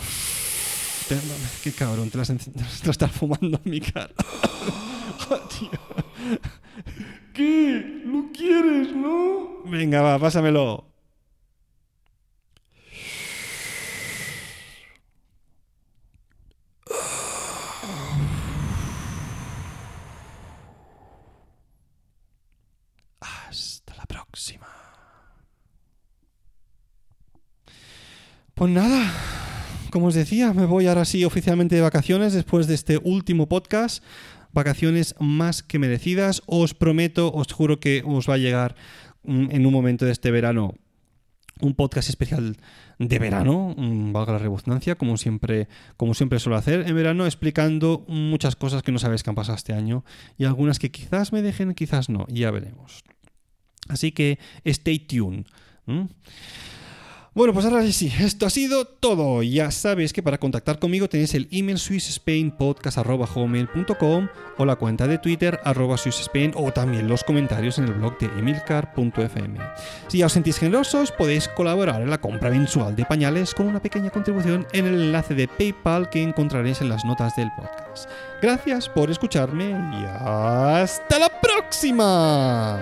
Qué 1.64 1.72
cabrón, 1.72 2.10
te 2.12 2.18
la, 2.18 2.24
te 2.26 2.86
la 2.86 2.92
estás 2.92 3.12
fumando 3.12 3.60
en 3.64 3.72
mi 3.72 3.82
cara. 3.82 4.10
oh, 5.30 5.38
tío. 5.48 5.70
¿Qué? 7.34 8.04
¿Lo 8.06 8.32
quieres, 8.32 8.96
no? 8.96 9.64
Venga, 9.66 10.02
va, 10.02 10.20
pásamelo. 10.20 10.89
Pues 28.60 28.74
nada, 28.74 29.14
como 29.90 30.08
os 30.08 30.16
decía, 30.16 30.54
me 30.54 30.66
voy 30.66 30.88
ahora 30.88 31.06
sí 31.06 31.24
oficialmente 31.24 31.76
de 31.76 31.82
vacaciones 31.82 32.34
después 32.34 32.68
de 32.68 32.76
este 32.76 32.98
último 33.02 33.48
podcast. 33.48 34.04
Vacaciones 34.52 35.16
más 35.18 35.64
que 35.64 35.80
merecidas. 35.80 36.42
Os 36.46 36.74
prometo, 36.74 37.32
os 37.32 37.54
juro 37.54 37.80
que 37.80 38.04
os 38.06 38.30
va 38.30 38.34
a 38.34 38.38
llegar 38.38 38.76
en 39.24 39.66
un 39.66 39.72
momento 39.72 40.04
de 40.04 40.12
este 40.12 40.30
verano 40.30 40.74
un 41.62 41.74
podcast 41.74 42.10
especial 42.10 42.58
de 42.98 43.20
verano, 43.20 43.74
mm, 43.78 44.12
valga 44.12 44.34
la 44.34 44.40
redundancia, 44.40 44.96
como 44.96 45.16
siempre, 45.16 45.70
como 45.96 46.14
siempre 46.14 46.40
suelo 46.40 46.58
hacer 46.58 46.86
en 46.86 46.96
verano, 46.98 47.26
explicando 47.26 48.04
muchas 48.10 48.58
cosas 48.58 48.84
que 48.84 48.92
no 48.92 49.00
sabes 49.00 49.24
que 49.24 49.30
han 49.30 49.38
pasado 49.38 49.56
este 49.56 49.72
año 49.72 50.04
y 50.38 50.44
algunas 50.44 50.80
que 50.80 50.92
quizás 50.92 51.32
me 51.32 51.42
dejen, 51.42 51.74
quizás 51.76 52.10
no, 52.10 52.28
ya 52.28 52.52
veremos. 52.52 53.06
Así 53.88 54.12
que 54.12 54.38
stay 54.66 55.00
tuned. 55.00 55.46
Bueno, 57.40 57.54
pues 57.54 57.66
ahora 57.66 57.90
sí, 57.90 58.12
esto 58.20 58.46
ha 58.46 58.50
sido 58.50 58.84
todo. 58.84 59.42
Ya 59.44 59.72
sabes 59.72 60.12
que 60.12 60.22
para 60.22 60.40
contactar 60.40 60.78
conmigo 60.78 61.08
tenéis 61.08 61.34
el 61.36 61.48
email 61.52 61.80
swissspainpodcast.com 61.80 64.28
o 64.58 64.66
la 64.66 64.76
cuenta 64.76 65.08
de 65.08 65.20
Twitter 65.20 65.58
arroba 65.64 65.98
swissspain 65.98 66.52
o 66.58 66.74
también 66.74 67.08
los 67.08 67.24
comentarios 67.24 67.78
en 67.78 67.86
el 67.86 67.94
blog 67.94 68.18
de 68.18 68.26
emilcar.fm. 68.26 69.58
Si 70.10 70.18
ya 70.18 70.26
os 70.26 70.34
sentís 70.34 70.58
generosos, 70.58 71.14
podéis 71.14 71.48
colaborar 71.48 72.02
en 72.02 72.10
la 72.10 72.20
compra 72.20 72.50
mensual 72.50 72.98
de 72.98 73.06
pañales 73.06 73.54
con 73.54 73.68
una 73.68 73.82
pequeña 73.82 74.10
contribución 74.10 74.68
en 74.74 74.88
el 74.88 74.96
enlace 74.96 75.34
de 75.34 75.48
PayPal 75.48 76.10
que 76.10 76.22
encontraréis 76.22 76.82
en 76.82 76.90
las 76.90 77.06
notas 77.06 77.38
del 77.38 77.50
podcast. 77.56 78.10
Gracias 78.42 78.90
por 78.90 79.10
escucharme 79.10 79.70
y 79.70 80.06
hasta 80.26 81.18
la 81.18 81.30
próxima. 81.40 82.82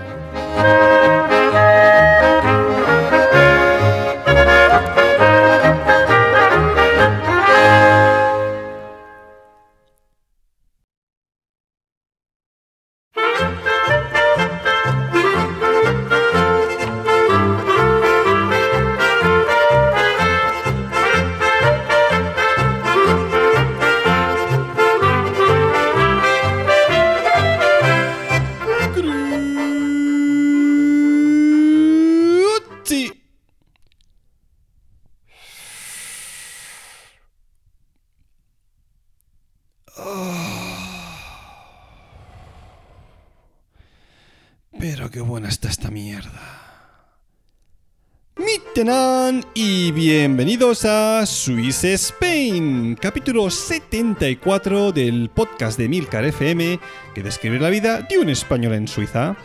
Y 49.59 49.91
bienvenidos 49.91 50.85
a 50.85 51.25
Swiss 51.25 51.83
Spain, 51.83 52.93
capítulo 52.93 53.49
74 53.49 54.91
del 54.91 55.31
podcast 55.33 55.79
de 55.79 55.89
Milcar 55.89 56.25
FM 56.25 56.79
que 57.15 57.23
describe 57.23 57.59
la 57.59 57.71
vida 57.71 58.03
de 58.03 58.19
un 58.19 58.29
español 58.29 58.75
en 58.75 58.87
Suiza. 58.87 59.35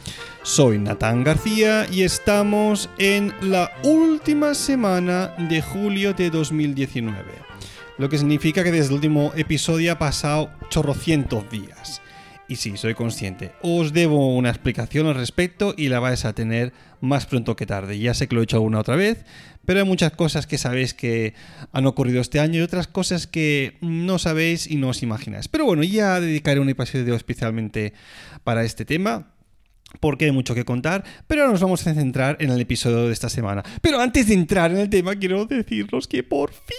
Soy 0.43 0.79
Natán 0.79 1.25
García 1.25 1.87
y 1.91 2.03
estamos 2.03 2.91
en 2.99 3.33
la 3.41 3.73
última 3.85 4.53
semana 4.53 5.35
de 5.39 5.63
julio 5.63 6.13
de 6.13 6.29
2019, 6.29 7.17
lo 7.97 8.11
que 8.11 8.19
significa 8.19 8.63
que 8.63 8.71
desde 8.71 8.89
el 8.89 8.97
último 8.97 9.33
episodio 9.35 9.93
ha 9.93 9.99
pasado 9.99 10.51
chorrocientos 10.69 11.49
días. 11.49 12.03
Y 12.49 12.57
sí, 12.57 12.77
soy 12.77 12.93
consciente. 12.93 13.53
Os 13.63 13.95
debo 13.95 14.37
una 14.37 14.51
explicación 14.51 15.07
al 15.07 15.15
respecto 15.15 15.73
y 15.75 15.89
la 15.89 16.01
vais 16.01 16.27
a 16.27 16.35
tener 16.35 16.75
más 17.01 17.25
pronto 17.25 17.57
que 17.57 17.65
tarde. 17.65 17.99
Ya 17.99 18.13
sé 18.13 18.29
que 18.29 18.35
lo 18.35 18.43
he 18.43 18.45
hecho 18.45 18.59
alguna 18.59 18.81
otra 18.81 18.95
vez, 18.95 19.25
pero 19.65 19.81
hay 19.81 19.87
muchas 19.87 20.13
cosas 20.13 20.47
que 20.47 20.59
sabéis 20.59 20.95
que 20.95 21.35
han 21.73 21.87
ocurrido 21.87 22.21
este 22.21 22.41
año 22.41 22.59
y 22.59 22.63
otras 22.63 22.87
cosas 22.87 23.27
que 23.27 23.77
no 23.81 24.19
sabéis 24.19 24.71
y 24.71 24.77
no 24.77 24.89
os 24.89 25.03
imagináis. 25.03 25.49
Pero 25.49 25.65
bueno, 25.65 25.83
ya 25.83 26.21
dedicaré 26.21 26.61
un 26.61 26.69
episodio 26.69 27.15
especialmente 27.15 27.93
para 28.45 28.65
este 28.65 28.85
tema 28.85 29.29
porque 30.01 30.25
hay 30.27 30.33
mucho 30.33 30.55
que 30.55 30.65
contar, 30.65 31.05
pero 31.27 31.43
ahora 31.43 31.53
nos 31.53 31.61
vamos 31.61 31.87
a 31.87 31.95
centrar 31.95 32.37
en 32.41 32.51
el 32.51 32.61
episodio 32.61 33.07
de 33.07 33.13
esta 33.13 33.29
semana. 33.29 33.63
Pero 33.83 34.01
antes 34.01 34.27
de 34.27 34.35
entrar 34.35 34.71
en 34.71 34.79
el 34.79 34.89
tema, 34.89 35.15
quiero 35.17 35.45
deciros 35.45 36.09
que 36.09 36.23
por 36.23 36.53
fin 36.53 36.79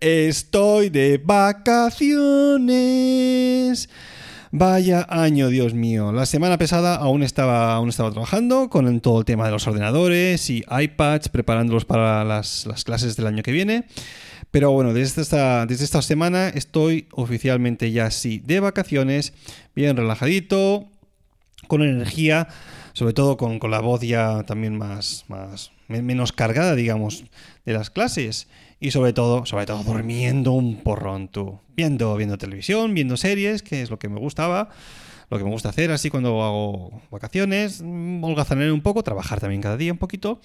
estoy 0.00 0.88
de 0.90 1.18
vacaciones. 1.22 2.04
Vaya 4.56 5.04
año, 5.10 5.48
Dios 5.48 5.74
mío. 5.74 6.12
La 6.12 6.26
semana 6.26 6.56
pasada 6.58 6.94
aún 6.94 7.24
estaba, 7.24 7.74
aún 7.74 7.88
estaba 7.88 8.12
trabajando 8.12 8.70
con 8.70 9.00
todo 9.00 9.18
el 9.18 9.24
tema 9.24 9.46
de 9.46 9.50
los 9.50 9.66
ordenadores 9.66 10.48
y 10.48 10.64
iPads, 10.70 11.28
preparándolos 11.28 11.84
para 11.84 12.22
las, 12.22 12.64
las 12.64 12.84
clases 12.84 13.16
del 13.16 13.26
año 13.26 13.42
que 13.42 13.50
viene. 13.50 13.86
Pero 14.52 14.70
bueno, 14.70 14.94
desde 14.94 15.22
esta, 15.22 15.66
desde 15.66 15.82
esta 15.82 16.02
semana 16.02 16.50
estoy 16.50 17.08
oficialmente 17.10 17.90
ya 17.90 18.12
sí 18.12 18.40
de 18.44 18.60
vacaciones, 18.60 19.32
bien 19.74 19.96
relajadito, 19.96 20.86
con 21.66 21.82
energía, 21.82 22.46
sobre 22.92 23.12
todo 23.12 23.36
con, 23.36 23.58
con 23.58 23.72
la 23.72 23.80
voz 23.80 24.02
ya 24.02 24.44
también 24.44 24.78
más, 24.78 25.24
más 25.26 25.72
menos 25.88 26.30
cargada, 26.30 26.76
digamos, 26.76 27.24
de 27.64 27.72
las 27.72 27.90
clases. 27.90 28.46
Y 28.84 28.90
sobre 28.90 29.14
todo, 29.14 29.46
sobre 29.46 29.64
todo 29.64 29.82
durmiendo 29.82 30.52
un 30.52 30.76
porrón, 30.76 31.28
tú. 31.28 31.58
Viendo, 31.74 32.14
viendo 32.16 32.36
televisión, 32.36 32.92
viendo 32.92 33.16
series, 33.16 33.62
que 33.62 33.80
es 33.80 33.88
lo 33.88 33.98
que 33.98 34.10
me 34.10 34.20
gustaba, 34.20 34.68
lo 35.30 35.38
que 35.38 35.44
me 35.44 35.48
gusta 35.48 35.70
hacer 35.70 35.90
así 35.90 36.10
cuando 36.10 36.42
hago 36.42 37.00
vacaciones, 37.10 37.80
holgazanear 37.80 38.72
un 38.72 38.82
poco, 38.82 39.02
trabajar 39.02 39.40
también 39.40 39.62
cada 39.62 39.78
día 39.78 39.90
un 39.90 39.96
poquito. 39.96 40.38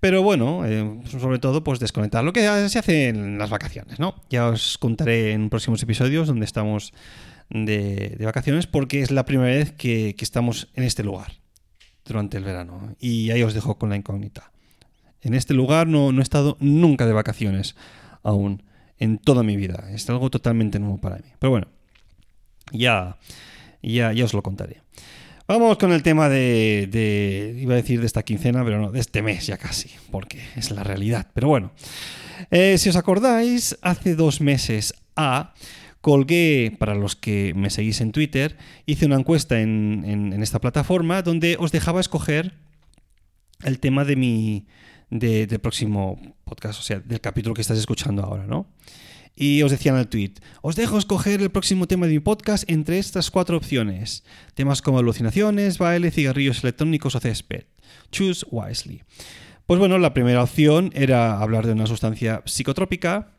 Pero 0.00 0.22
bueno, 0.22 0.64
eh, 0.64 1.02
sobre 1.06 1.38
todo, 1.38 1.62
pues 1.62 1.80
desconectar 1.80 2.24
lo 2.24 2.32
que 2.32 2.40
se 2.70 2.78
hace 2.78 3.08
en 3.08 3.36
las 3.36 3.50
vacaciones, 3.50 4.00
¿no? 4.00 4.14
Ya 4.30 4.48
os 4.48 4.78
contaré 4.78 5.32
en 5.32 5.50
próximos 5.50 5.82
episodios 5.82 6.28
donde 6.28 6.46
estamos 6.46 6.94
de, 7.50 8.16
de 8.18 8.24
vacaciones 8.24 8.66
porque 8.66 9.02
es 9.02 9.10
la 9.10 9.26
primera 9.26 9.50
vez 9.50 9.70
que, 9.72 10.14
que, 10.16 10.24
estamos 10.24 10.68
en 10.76 10.84
este 10.84 11.04
lugar 11.04 11.32
durante 12.06 12.38
el 12.38 12.44
verano. 12.44 12.96
Y 12.98 13.32
ahí 13.32 13.42
os 13.42 13.52
dejo 13.52 13.76
con 13.76 13.90
la 13.90 13.96
incógnita. 13.96 14.50
En 15.22 15.34
este 15.34 15.54
lugar 15.54 15.86
no, 15.86 16.10
he 16.10 16.22
estado 16.22 16.56
nunca 16.60 17.06
de 17.06 17.12
vacaciones 17.12 17.76
aún 18.22 18.62
en 18.98 19.18
toda 19.18 19.42
mi 19.42 19.56
vida. 19.56 19.88
Es 19.92 20.08
algo 20.10 20.30
totalmente 20.30 20.78
nuevo 20.78 20.98
para 20.98 21.16
mí. 21.16 21.28
Pero 21.38 21.50
bueno, 21.50 21.68
ya, 22.72 23.18
ya, 23.82 24.12
ya 24.12 24.24
os 24.24 24.34
lo 24.34 24.42
contaré. 24.42 24.82
Vamos 25.46 25.76
con 25.76 25.92
el 25.92 26.02
tema 26.02 26.28
de, 26.28 26.88
de, 26.90 27.56
iba 27.60 27.74
a 27.74 27.76
decir 27.76 28.00
de 28.00 28.06
esta 28.06 28.22
quincena, 28.22 28.64
pero 28.64 28.80
no, 28.80 28.92
de 28.92 29.00
este 29.00 29.22
mes 29.22 29.46
ya 29.46 29.58
casi, 29.58 29.90
porque 30.10 30.40
es 30.56 30.70
la 30.70 30.82
realidad. 30.82 31.28
Pero 31.34 31.48
bueno, 31.48 31.72
eh, 32.50 32.78
si 32.78 32.88
os 32.88 32.96
acordáis, 32.96 33.76
hace 33.82 34.14
dos 34.14 34.40
meses 34.40 34.94
a 35.16 35.52
colgué, 36.00 36.74
para 36.78 36.94
los 36.94 37.16
que 37.16 37.54
me 37.54 37.70
seguís 37.70 38.00
en 38.00 38.12
Twitter, 38.12 38.56
hice 38.86 39.06
una 39.06 39.16
encuesta 39.16 39.60
en, 39.60 40.04
en, 40.04 40.32
en 40.32 40.42
esta 40.42 40.60
plataforma 40.60 41.22
donde 41.22 41.56
os 41.58 41.70
dejaba 41.70 42.00
escoger 42.00 42.54
el 43.62 43.78
tema 43.78 44.04
de 44.04 44.16
mi, 44.16 44.66
de, 45.12 45.46
del 45.46 45.60
próximo 45.60 46.18
podcast, 46.44 46.80
o 46.80 46.82
sea, 46.82 46.98
del 47.00 47.20
capítulo 47.20 47.54
que 47.54 47.60
estás 47.60 47.78
escuchando 47.78 48.22
ahora, 48.22 48.46
¿no? 48.46 48.66
Y 49.36 49.62
os 49.62 49.70
decía 49.70 49.92
en 49.92 49.98
el 49.98 50.08
tweet, 50.08 50.34
os 50.62 50.74
dejo 50.74 50.98
escoger 50.98 51.40
el 51.40 51.50
próximo 51.50 51.86
tema 51.86 52.06
de 52.06 52.14
mi 52.14 52.20
podcast 52.20 52.68
entre 52.68 52.98
estas 52.98 53.30
cuatro 53.30 53.56
opciones. 53.56 54.24
Temas 54.54 54.82
como 54.82 54.98
alucinaciones, 54.98 55.78
baile, 55.78 56.10
cigarrillos 56.10 56.62
electrónicos 56.64 57.14
o 57.14 57.20
césped. 57.20 57.64
Choose 58.10 58.44
wisely. 58.50 59.02
Pues 59.66 59.78
bueno, 59.78 59.98
la 59.98 60.12
primera 60.12 60.42
opción 60.42 60.90
era 60.94 61.38
hablar 61.38 61.66
de 61.66 61.72
una 61.72 61.86
sustancia 61.86 62.42
psicotrópica. 62.44 63.32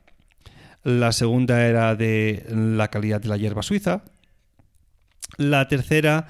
La 0.84 1.12
segunda 1.12 1.66
era 1.66 1.96
de 1.96 2.46
la 2.50 2.90
calidad 2.90 3.22
de 3.22 3.30
la 3.30 3.38
hierba 3.38 3.62
suiza. 3.62 4.04
La 5.38 5.68
tercera 5.68 6.28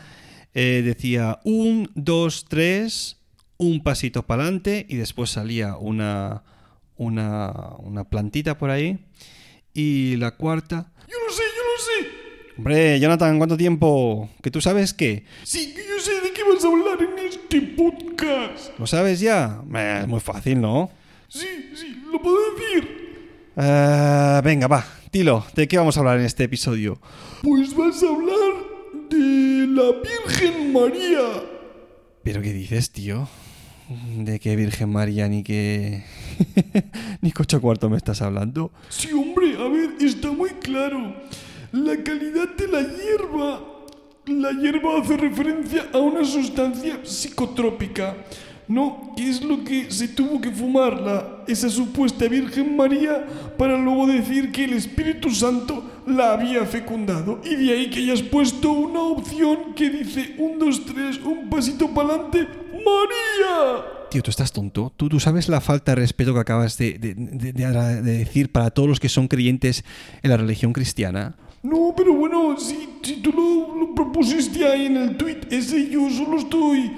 eh, 0.54 0.82
decía 0.84 1.40
un, 1.44 1.90
dos, 1.96 2.46
tres, 2.50 3.23
un 3.58 3.84
pasito 3.84 4.24
para 4.24 4.44
adelante 4.44 4.86
y 4.90 4.96
después 4.96 5.30
salía 5.30 5.78
una, 5.78 6.44
una, 6.96 7.52
una 7.80 8.04
plantita 8.04 8.58
por 8.58 8.70
ahí. 8.70 9.00
Y 9.74 10.16
la 10.18 10.32
cuarta... 10.32 10.92
Yo 11.08 11.18
lo 11.26 11.34
sé, 11.34 11.44
yo 11.44 11.64
lo 11.64 11.84
sé. 11.84 12.24
Hombre, 12.58 13.00
Jonathan, 13.00 13.38
¿cuánto 13.38 13.58
tiempo? 13.58 14.30
¿Que 14.42 14.52
tú 14.52 14.62
sabes 14.62 14.94
qué? 14.94 15.26
Sí, 15.44 15.74
que 15.74 15.82
yo 15.88 16.00
sé 16.00 16.22
de 16.22 16.32
qué 16.32 16.44
vas 16.44 16.64
a 16.64 16.68
hablar 16.68 17.00
en 17.02 17.26
este 17.26 17.62
podcast. 17.62 18.78
¿Lo 18.78 18.86
sabes 18.86 19.20
ya? 19.20 19.64
Eh, 19.74 20.00
es 20.04 20.08
muy 20.08 20.20
fácil, 20.20 20.62
¿no? 20.62 20.92
Sí, 21.28 21.72
sí, 21.76 22.04
lo 22.12 22.22
puedo 22.22 22.38
decir. 22.56 23.04
Uh, 23.56 24.42
venga, 24.44 24.68
va, 24.68 24.86
dilo, 25.12 25.46
¿de 25.56 25.68
qué 25.68 25.78
vamos 25.78 25.98
a 25.98 26.00
hablar 26.00 26.20
en 26.20 26.26
este 26.26 26.44
episodio? 26.44 27.00
Pues 27.42 27.76
vas 27.76 28.02
a 28.04 28.08
hablar 28.08 28.54
de 29.10 29.68
la 29.70 29.92
Virgen 30.02 30.74
María. 30.74 31.44
¿Pero 32.24 32.42
qué 32.42 32.54
dices, 32.54 32.92
tío? 32.92 33.28
¿De 33.90 34.40
qué 34.40 34.56
Virgen 34.56 34.92
María 34.92 35.28
ni 35.28 35.44
qué... 35.44 36.04
ni 37.22 37.32
cocho 37.32 37.60
cuarto 37.60 37.90
me 37.90 37.98
estás 37.98 38.22
hablando? 38.22 38.72
Sí, 38.90 39.12
hombre, 39.12 39.56
a 39.58 39.68
ver, 39.68 39.96
está 40.00 40.32
muy 40.32 40.52
claro. 40.52 41.16
La 41.72 42.02
calidad 42.04 42.56
de 42.56 42.68
la 42.68 42.82
hierba. 42.82 43.62
La 44.26 44.52
hierba 44.52 45.02
hace 45.02 45.18
referencia 45.18 45.90
a 45.92 45.98
una 45.98 46.24
sustancia 46.24 47.02
psicotrópica. 47.04 48.16
No, 48.70 49.14
¿qué 49.18 49.30
es 49.30 49.42
lo 49.42 49.64
que 49.66 49.92
se 49.92 50.08
tuvo 50.08 50.40
que 50.40 50.50
fumar 50.50 51.02
la, 51.02 51.44
esa 51.48 51.70
supuesta 51.70 52.28
Virgen 52.30 52.78
María 52.78 53.26
para 53.58 53.78
luego 53.78 54.08
decir 54.08 54.52
que 54.54 54.64
el 54.64 54.74
Espíritu 54.74 55.30
Santo 55.30 55.84
la 56.08 56.34
había 56.34 56.66
fecundado? 56.66 57.40
Y 57.44 57.56
de 57.56 57.72
ahí 57.74 57.90
que 57.90 58.00
hayas 58.00 58.22
puesto 58.22 58.72
una 58.72 59.02
opción 59.02 59.74
que 59.76 59.90
dice 59.90 60.36
un, 60.38 60.60
dos, 60.60 60.86
tres, 60.86 61.20
un 61.24 61.50
pasito 61.50 61.88
para 61.94 62.10
adelante, 62.16 62.48
María. 62.74 63.84
Tío, 64.10 64.22
tú 64.22 64.30
estás 64.30 64.52
tonto. 64.52 64.92
¿Tú, 64.96 65.10
tú 65.10 65.20
sabes 65.20 65.50
la 65.50 65.60
falta 65.62 65.92
de 65.94 65.96
respeto 65.96 66.34
que 66.34 66.40
acabas 66.40 66.78
de, 66.78 67.00
de- 67.00 67.16
de- 67.16 67.52
de- 67.54 68.02
de 68.02 68.18
decir 68.20 68.52
para 68.52 68.70
todos 68.70 68.88
los 68.90 69.00
que 69.00 69.10
son 69.10 69.28
creyentes 69.28 69.84
en 70.22 70.30
la 70.30 70.38
religión 70.38 70.72
cristiana. 70.74 71.36
No, 71.64 71.94
pero 71.96 72.14
bueno, 72.14 72.58
si, 72.60 72.90
si 73.02 73.22
tú 73.22 73.32
lo, 73.32 73.80
lo 73.80 73.96
propusiste 73.96 74.66
ahí 74.66 74.86
en 74.88 74.98
el 74.98 75.18
tweet 75.18 75.40
ese, 75.50 75.90
yo 75.90 76.10
solo 76.10 76.38
estoy 76.38 76.80
eh, 76.80 76.92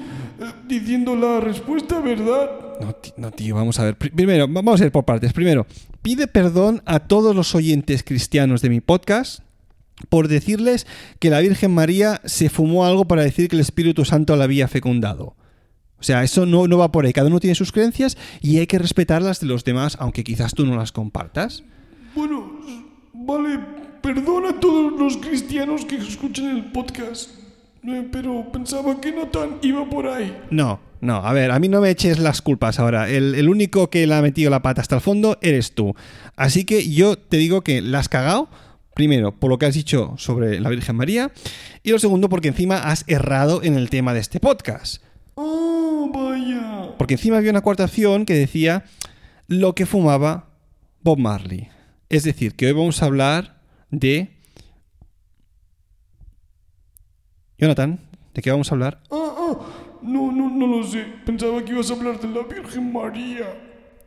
diciendo 0.67 1.15
la 1.15 1.39
respuesta, 1.39 1.99
¿verdad? 1.99 2.49
No, 2.79 2.95
no, 3.17 3.31
tío, 3.31 3.55
vamos 3.55 3.79
a 3.79 3.85
ver. 3.85 3.97
Pri- 3.97 4.09
Primero, 4.11 4.47
vamos 4.49 4.81
a 4.81 4.85
ir 4.85 4.91
por 4.91 5.05
partes. 5.05 5.33
Primero, 5.33 5.65
pide 6.01 6.27
perdón 6.27 6.81
a 6.85 6.99
todos 6.99 7.35
los 7.35 7.55
oyentes 7.55 8.03
cristianos 8.03 8.61
de 8.61 8.69
mi 8.69 8.81
podcast 8.81 9.41
por 10.09 10.27
decirles 10.27 10.85
que 11.19 11.29
la 11.29 11.39
Virgen 11.39 11.73
María 11.73 12.19
se 12.25 12.49
fumó 12.49 12.85
algo 12.85 13.05
para 13.05 13.23
decir 13.23 13.47
que 13.47 13.55
el 13.55 13.61
Espíritu 13.61 14.03
Santo 14.03 14.35
la 14.35 14.43
había 14.43 14.67
fecundado. 14.67 15.35
O 15.97 16.03
sea, 16.03 16.23
eso 16.23 16.45
no, 16.45 16.67
no 16.67 16.77
va 16.77 16.91
por 16.91 17.05
ahí. 17.05 17.13
Cada 17.13 17.27
uno 17.27 17.39
tiene 17.39 17.55
sus 17.55 17.71
creencias 17.71 18.17
y 18.41 18.57
hay 18.57 18.67
que 18.67 18.77
respetar 18.77 19.21
las 19.21 19.39
de 19.39 19.47
los 19.47 19.63
demás, 19.63 19.95
aunque 19.99 20.23
quizás 20.25 20.53
tú 20.53 20.65
no 20.65 20.75
las 20.75 20.91
compartas. 20.91 21.63
Bueno, 22.13 22.59
vale, 23.13 23.57
perdona 24.01 24.49
a 24.49 24.59
todos 24.59 24.99
los 24.99 25.17
cristianos 25.17 25.85
que 25.85 25.95
escuchan 25.95 26.47
el 26.57 26.71
podcast, 26.73 27.29
eh, 27.83 28.07
pero 28.11 28.51
pensaba 28.51 28.99
que 28.99 29.13
Nathan 29.13 29.59
iba 29.61 29.89
por 29.89 30.07
ahí. 30.07 30.37
No, 30.51 30.79
no, 31.05 31.17
a 31.17 31.33
ver, 31.33 31.51
a 31.51 31.59
mí 31.59 31.67
no 31.67 31.81
me 31.81 31.89
eches 31.89 32.19
las 32.19 32.41
culpas 32.41 32.79
ahora. 32.79 33.09
El, 33.09 33.35
el 33.35 33.49
único 33.49 33.89
que 33.89 34.05
le 34.05 34.15
ha 34.15 34.21
metido 34.21 34.49
la 34.49 34.61
pata 34.61 34.81
hasta 34.81 34.95
el 34.95 35.01
fondo 35.01 35.37
eres 35.41 35.73
tú. 35.73 35.95
Así 36.35 36.65
que 36.65 36.89
yo 36.89 37.17
te 37.17 37.37
digo 37.37 37.61
que 37.61 37.81
la 37.81 37.99
has 37.99 38.09
cagado. 38.09 38.49
Primero, 38.95 39.33
por 39.33 39.49
lo 39.49 39.59
que 39.59 39.65
has 39.65 39.73
dicho 39.73 40.13
sobre 40.17 40.59
la 40.59 40.69
Virgen 40.69 40.95
María. 40.95 41.31
Y 41.83 41.91
lo 41.91 41.99
segundo, 41.99 42.29
porque 42.29 42.47
encima 42.47 42.77
has 42.77 43.03
errado 43.07 43.61
en 43.61 43.75
el 43.75 43.89
tema 43.89 44.13
de 44.13 44.21
este 44.21 44.39
podcast. 44.39 45.03
Ah, 45.35 46.05
vaya. 46.13 46.95
Porque 46.97 47.15
encima 47.15 47.37
había 47.37 47.51
una 47.51 47.61
cuarta 47.61 47.83
opción 47.83 48.25
que 48.25 48.33
decía 48.33 48.85
lo 49.47 49.75
que 49.75 49.85
fumaba 49.85 50.49
Bob 51.01 51.19
Marley. 51.19 51.67
Es 52.09 52.23
decir, 52.23 52.55
que 52.55 52.67
hoy 52.67 52.71
vamos 52.71 53.01
a 53.01 53.05
hablar 53.05 53.61
de... 53.91 54.29
Jonathan, 57.57 57.99
¿de 58.33 58.41
qué 58.41 58.51
vamos 58.51 58.71
a 58.71 58.75
hablar? 58.75 59.01
Ah, 59.11 59.35
ah, 59.37 59.57
no, 60.05 60.31
no, 60.31 60.49
no 60.49 60.67
lo 60.67 60.83
sé. 60.83 61.05
Pensaba 61.25 61.63
que 61.63 61.71
ibas 61.73 61.89
a 61.91 61.93
hablar 61.95 62.19
de 62.19 62.27
la 62.27 62.43
Virgen 62.43 62.93
María. 62.93 63.47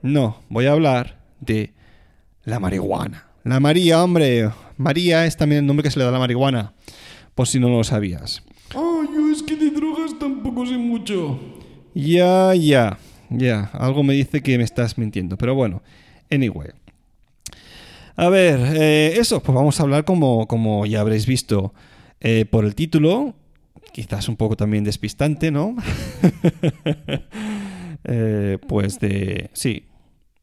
No, 0.03 0.39
voy 0.49 0.67
a 0.67 0.73
hablar 0.73 1.19
de 1.41 1.73
la 2.45 2.59
marihuana. 2.61 3.27
La 3.45 3.61
María, 3.61 4.03
hombre. 4.03 4.51
María 4.77 5.27
es 5.27 5.37
también 5.37 5.61
el 5.61 5.67
nombre 5.67 5.83
que 5.83 5.91
se 5.91 5.99
le 5.99 6.05
da 6.05 6.11
a 6.11 6.13
la 6.13 6.19
marihuana. 6.19 6.73
Por 7.35 7.49
si 7.49 7.59
no 7.59 7.69
lo 7.69 7.83
sabías. 7.85 8.43
Ah, 8.75 9.03
yo 9.13 9.31
es 9.33 9.43
que 9.43 9.57
de 9.57 9.71
drogas 9.71 10.19
tampoco 10.19 10.67
sé 10.67 10.77
mucho. 10.77 11.39
Ya, 11.95 12.55
ya, 12.55 12.99
ya. 13.31 13.71
Algo 13.73 14.03
me 14.03 14.15
dice 14.15 14.43
que 14.43 14.59
me 14.59 14.65
estás 14.65 14.99
mintiendo. 14.99 15.37
Pero 15.37 15.55
bueno, 15.55 15.83
anyway. 16.31 16.71
A 18.17 18.29
ver, 18.29 18.59
eh, 18.75 19.15
eso, 19.17 19.41
pues 19.41 19.55
vamos 19.55 19.79
a 19.79 19.85
hablar 19.85 20.05
como, 20.05 20.49
como 20.49 20.85
ya 20.87 21.01
habréis 21.01 21.27
visto 21.27 21.73
eh, 22.21 22.45
por 22.51 22.65
el 22.65 22.75
título. 22.75 23.35
Quizás 23.93 24.29
un 24.29 24.37
poco 24.37 24.57
también 24.57 24.85
despistante, 24.85 25.51
¿no? 25.51 25.77
Eh, 28.05 28.59
pues 28.69 29.01
de... 29.01 29.51
Sí, 29.53 29.85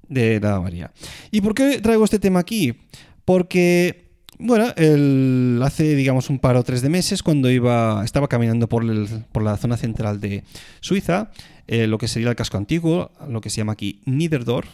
de 0.08 0.40
la 0.40 0.60
María. 0.60 0.92
¿Y 1.32 1.42
por 1.42 1.56
qué 1.56 1.80
traigo 1.82 2.04
este 2.04 2.20
tema 2.20 2.40
aquí? 2.40 2.76
Porque, 3.24 4.12
bueno, 4.38 4.68
el- 4.76 5.60
hace, 5.64 5.96
digamos, 5.96 6.30
un 6.30 6.38
par 6.40 6.58
o 6.58 6.64
tres 6.64 6.82
de 6.82 6.90
meses, 6.90 7.24
cuando 7.24 7.50
iba, 7.50 8.04
estaba 8.04 8.28
caminando 8.28 8.68
por, 8.70 8.84
el- 8.84 9.08
por 9.32 9.42
la 9.42 9.58
zona 9.58 9.78
central 9.78 10.20
de 10.20 10.44
Suiza, 10.82 11.32
eh, 11.68 11.88
lo 11.88 11.98
que 11.98 12.08
sería 12.08 12.30
el 12.30 12.36
casco 12.36 12.58
antiguo, 12.58 13.12
lo 13.28 13.42
que 13.42 13.50
se 13.50 13.58
llama 13.58 13.74
aquí 13.74 14.02
Niederdorf, 14.06 14.70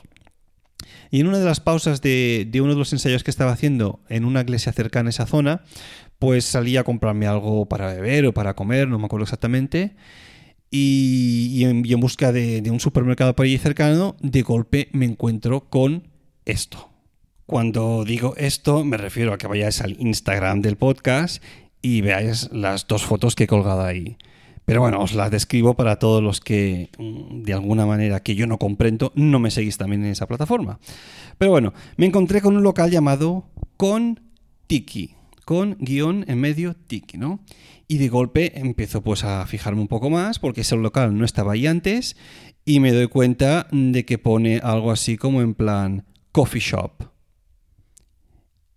y 1.12 1.20
en 1.22 1.28
una 1.28 1.38
de 1.40 1.46
las 1.46 1.60
pausas 1.60 2.02
de, 2.02 2.48
de 2.50 2.62
uno 2.62 2.74
de 2.74 2.80
los 2.80 2.92
ensayos 2.92 3.24
que 3.24 3.32
estaba 3.32 3.52
haciendo 3.52 4.02
en 4.10 4.26
una 4.26 4.42
iglesia 4.42 4.74
cercana 4.74 5.10
a 5.10 5.12
esa 5.12 5.28
zona, 5.28 5.62
pues 6.22 6.46
salí 6.46 6.78
a 6.78 6.84
comprarme 6.84 7.26
algo 7.26 7.66
para 7.66 7.92
beber 7.96 8.28
o 8.28 8.32
para 8.32 8.54
comer, 8.54 8.88
no 8.88 9.00
me 9.00 9.06
acuerdo 9.06 9.24
exactamente. 9.24 9.96
Y, 10.70 11.64
en 11.64 11.82
busca 12.00 12.32
de, 12.32 12.62
de 12.62 12.70
un 12.70 12.80
supermercado 12.80 13.36
por 13.36 13.48
allí 13.48 13.58
cercano, 13.58 14.16
de 14.20 14.44
golpe 14.44 14.90
me 14.92 15.06
encuentro 15.06 15.62
con 15.62 16.10
esto. 16.46 16.92
Cuando 17.48 18.06
digo 18.06 18.36
esto, 18.38 18.86
me 18.86 18.98
refiero 18.98 19.34
a 19.34 19.40
que 19.40 19.48
vayáis 19.48 19.82
al 19.82 20.00
Instagram 20.00 20.62
del 20.62 20.78
podcast 20.78 21.44
y 21.82 22.02
veáis 22.02 22.52
las 22.52 22.88
dos 22.88 23.04
fotos 23.04 23.34
que 23.34 23.46
he 23.46 23.48
colgado 23.48 23.84
ahí. 23.84 24.16
Pero 24.64 24.82
bueno, 24.82 25.02
os 25.02 25.16
las 25.16 25.32
describo 25.32 25.74
para 25.74 25.98
todos 25.98 26.22
los 26.22 26.40
que, 26.40 26.92
mm, 27.00 27.42
de 27.42 27.54
alguna 27.54 27.88
manera, 27.88 28.20
que 28.20 28.36
yo 28.36 28.46
no 28.46 28.60
comprendo, 28.60 29.12
no 29.16 29.40
me 29.40 29.50
seguís 29.50 29.80
también 29.80 30.06
en 30.06 30.12
esa 30.12 30.28
plataforma. 30.28 30.80
Pero 31.40 31.50
bueno, 31.50 31.74
me 31.98 32.06
encontré 32.06 32.42
con 32.42 32.56
un 32.56 32.62
local 32.62 32.92
llamado 32.92 33.46
Con 33.76 34.20
Tiki, 34.68 35.16
con 35.52 35.76
guion 35.82 36.24
en 36.30 36.40
medio 36.40 36.78
Tiki, 36.78 37.18
¿no? 37.18 37.44
Y 37.90 37.98
de 37.98 38.08
golpe 38.08 38.58
empiezo 38.58 39.02
pues 39.02 39.26
a 39.26 39.46
fijarme 39.46 39.82
un 39.82 39.90
poco 39.90 40.10
más, 40.10 40.40
porque 40.40 40.62
ese 40.62 40.78
local 40.78 41.18
no 41.18 41.26
estaba 41.26 41.52
ahí 41.52 41.68
antes, 41.68 42.16
y 42.64 42.80
me 42.80 42.94
doy 42.94 43.08
cuenta 43.08 43.68
de 43.74 44.06
que 44.06 44.18
pone 44.18 44.62
algo 44.64 44.92
así 44.92 45.18
como 45.18 45.42
en 45.42 45.54
plan 45.54 46.06
coffee 46.32 46.62
shop. 46.62 47.04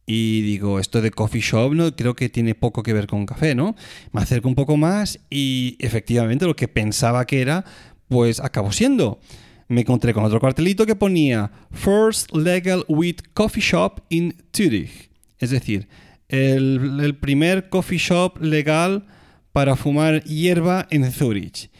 Y 0.04 0.40
digo, 0.40 0.80
esto 0.80 1.00
de 1.00 1.12
coffee 1.12 1.40
shop 1.40 1.74
no 1.74 1.94
creo 1.94 2.16
que 2.16 2.28
tiene 2.28 2.56
poco 2.56 2.82
que 2.82 2.92
ver 2.92 3.06
con 3.06 3.24
café, 3.24 3.54
¿no? 3.54 3.76
Me 4.10 4.22
acerco 4.22 4.48
un 4.48 4.56
poco 4.56 4.76
más 4.76 5.20
y 5.30 5.76
efectivamente 5.78 6.44
lo 6.44 6.56
que 6.56 6.66
pensaba 6.66 7.24
que 7.24 7.40
era, 7.40 7.64
pues 8.08 8.40
acabó 8.40 8.72
siendo. 8.72 9.20
Me 9.68 9.82
encontré 9.82 10.12
con 10.12 10.24
otro 10.24 10.40
cartelito 10.40 10.86
que 10.86 10.96
ponía 10.96 11.52
First 11.70 12.34
Legal 12.34 12.84
Weed 12.88 13.18
Coffee 13.32 13.62
Shop 13.62 14.00
in 14.08 14.34
Zurich. 14.52 15.12
Es 15.38 15.50
decir, 15.50 15.86
el, 16.34 17.16
primer 17.20 17.68
coffee 17.68 17.98
shop 17.98 18.40
legal 18.40 19.06
para 19.52 19.76
fumar 19.76 20.22
hierba 20.24 20.86
en 20.90 21.10
Zurich. 21.10 21.70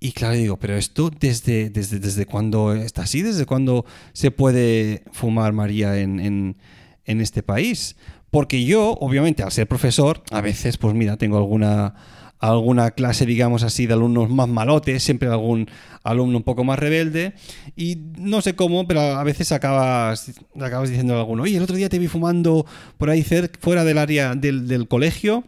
Y 0.00 0.12
claro, 0.12 0.34
digo, 0.34 0.58
pero 0.58 0.76
esto 0.76 1.10
desde, 1.10 1.70
desde, 1.70 1.98
desde 1.98 2.26
cuándo 2.26 2.74
está 2.74 3.02
así, 3.02 3.22
desde 3.22 3.46
cuándo 3.46 3.84
se 4.12 4.30
puede 4.30 5.04
fumar 5.12 5.52
María 5.52 5.98
en, 5.98 6.56
en 7.04 7.20
este 7.20 7.42
país. 7.42 7.96
Porque 8.32 8.64
yo, 8.64 8.96
obviamente, 9.00 9.42
al 9.42 9.52
ser 9.52 9.68
profesor, 9.68 10.22
a 10.30 10.40
veces, 10.40 10.78
pues 10.78 10.94
mira, 10.94 11.18
tengo 11.18 11.36
alguna, 11.36 11.94
alguna 12.42 12.90
clase, 12.90 13.24
digamos 13.24 13.62
así, 13.62 13.86
de 13.86 13.94
alumnos 13.94 14.28
más 14.28 14.48
malotes, 14.48 15.02
siempre 15.02 15.28
algún 15.28 15.68
alumno 16.02 16.38
un 16.38 16.42
poco 16.42 16.64
más 16.64 16.78
rebelde, 16.78 17.34
y 17.76 17.96
no 18.18 18.42
sé 18.42 18.56
cómo, 18.56 18.86
pero 18.88 19.00
a 19.00 19.22
veces 19.22 19.52
acabas, 19.52 20.32
acabas 20.60 20.90
diciendo 20.90 21.14
a 21.14 21.20
alguno, 21.20 21.44
oye, 21.44 21.56
el 21.56 21.62
otro 21.62 21.76
día 21.76 21.88
te 21.88 22.00
vi 22.00 22.08
fumando 22.08 22.66
por 22.98 23.10
ahí 23.10 23.22
cerca, 23.22 23.58
fuera 23.62 23.84
del 23.84 23.96
área 23.96 24.34
del, 24.34 24.66
del 24.66 24.88
colegio, 24.88 25.44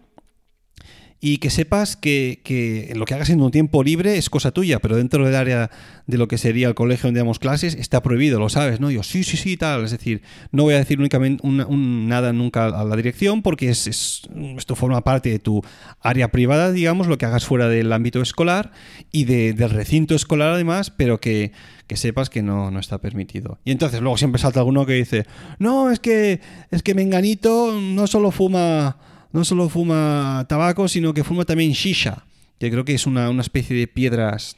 y 1.26 1.38
que 1.38 1.48
sepas 1.48 1.96
que, 1.96 2.92
lo 2.94 3.06
que 3.06 3.14
hagas 3.14 3.30
en 3.30 3.40
un 3.40 3.50
tiempo 3.50 3.82
libre 3.82 4.18
es 4.18 4.28
cosa 4.28 4.50
tuya, 4.50 4.78
pero 4.80 4.94
dentro 4.96 5.24
del 5.24 5.34
área 5.34 5.70
de 6.06 6.18
lo 6.18 6.28
que 6.28 6.36
sería 6.36 6.68
el 6.68 6.74
colegio 6.74 7.06
donde 7.06 7.20
damos 7.20 7.38
clases 7.38 7.74
está 7.76 8.02
prohibido, 8.02 8.38
lo 8.38 8.50
sabes, 8.50 8.78
¿no? 8.78 8.90
Yo, 8.90 9.02
sí, 9.02 9.24
sí, 9.24 9.38
sí, 9.38 9.56
tal. 9.56 9.86
Es 9.86 9.90
decir, 9.90 10.20
no 10.52 10.64
voy 10.64 10.74
a 10.74 10.78
decir 10.78 10.98
únicamente 10.98 11.40
una- 11.46 11.66
un- 11.66 12.08
nada 12.08 12.34
nunca 12.34 12.66
a 12.66 12.84
la 12.84 12.94
dirección 12.94 13.40
porque 13.40 13.70
es, 13.70 13.86
es- 13.86 14.28
esto 14.58 14.76
forma 14.76 15.02
parte 15.02 15.30
de 15.30 15.38
tu 15.38 15.62
área 16.02 16.30
privada, 16.30 16.72
digamos, 16.72 17.06
lo 17.06 17.16
que 17.16 17.24
hagas 17.24 17.46
fuera 17.46 17.70
del 17.70 17.90
ámbito 17.94 18.20
escolar 18.20 18.72
y 19.10 19.24
de- 19.24 19.54
del 19.54 19.70
recinto 19.70 20.14
escolar 20.14 20.50
además, 20.52 20.90
pero 20.90 21.20
que, 21.22 21.52
sepas 21.94 22.28
que 22.28 22.42
no, 22.42 22.70
no 22.70 22.80
está 22.80 22.98
permitido. 22.98 23.60
Y 23.64 23.70
entonces 23.70 24.02
luego 24.02 24.18
siempre 24.18 24.42
salta 24.42 24.60
alguno 24.60 24.84
que 24.84 24.92
dice, 24.92 25.24
no, 25.58 25.90
es 25.90 26.00
que, 26.00 26.40
es 26.70 26.82
que 26.82 26.92
Menganito 26.94 27.72
no 27.80 28.06
solo 28.08 28.30
fuma 28.30 28.98
no 29.34 29.44
solo 29.44 29.68
fuma 29.68 30.46
tabaco, 30.48 30.88
sino 30.88 31.12
que 31.12 31.24
fuma 31.24 31.44
también 31.44 31.72
shisha, 31.72 32.24
que 32.58 32.70
creo 32.70 32.84
que 32.84 32.94
es 32.94 33.06
una, 33.06 33.28
una 33.28 33.42
especie 33.42 33.76
de 33.76 33.86
piedras, 33.86 34.56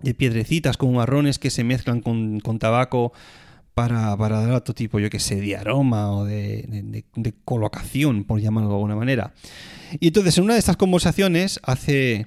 de 0.00 0.14
piedrecitas 0.14 0.76
como 0.76 0.92
marrones 0.94 1.38
que 1.38 1.50
se 1.50 1.64
mezclan 1.64 2.00
con, 2.00 2.40
con 2.40 2.58
tabaco 2.58 3.12
para, 3.74 4.16
para 4.16 4.40
dar 4.40 4.52
otro 4.52 4.74
tipo, 4.74 4.98
yo 5.00 5.10
que 5.10 5.18
sé, 5.18 5.40
de 5.40 5.56
aroma 5.56 6.12
o 6.12 6.24
de, 6.24 6.64
de- 7.16 7.34
colocación, 7.44 8.24
por 8.24 8.40
llamarlo 8.40 8.70
de 8.70 8.74
alguna 8.76 8.96
manera. 8.96 9.34
Y 10.00 10.08
entonces 10.08 10.38
en 10.38 10.44
una 10.44 10.54
de 10.54 10.60
estas 10.60 10.76
conversaciones, 10.76 11.60
hace, 11.64 12.26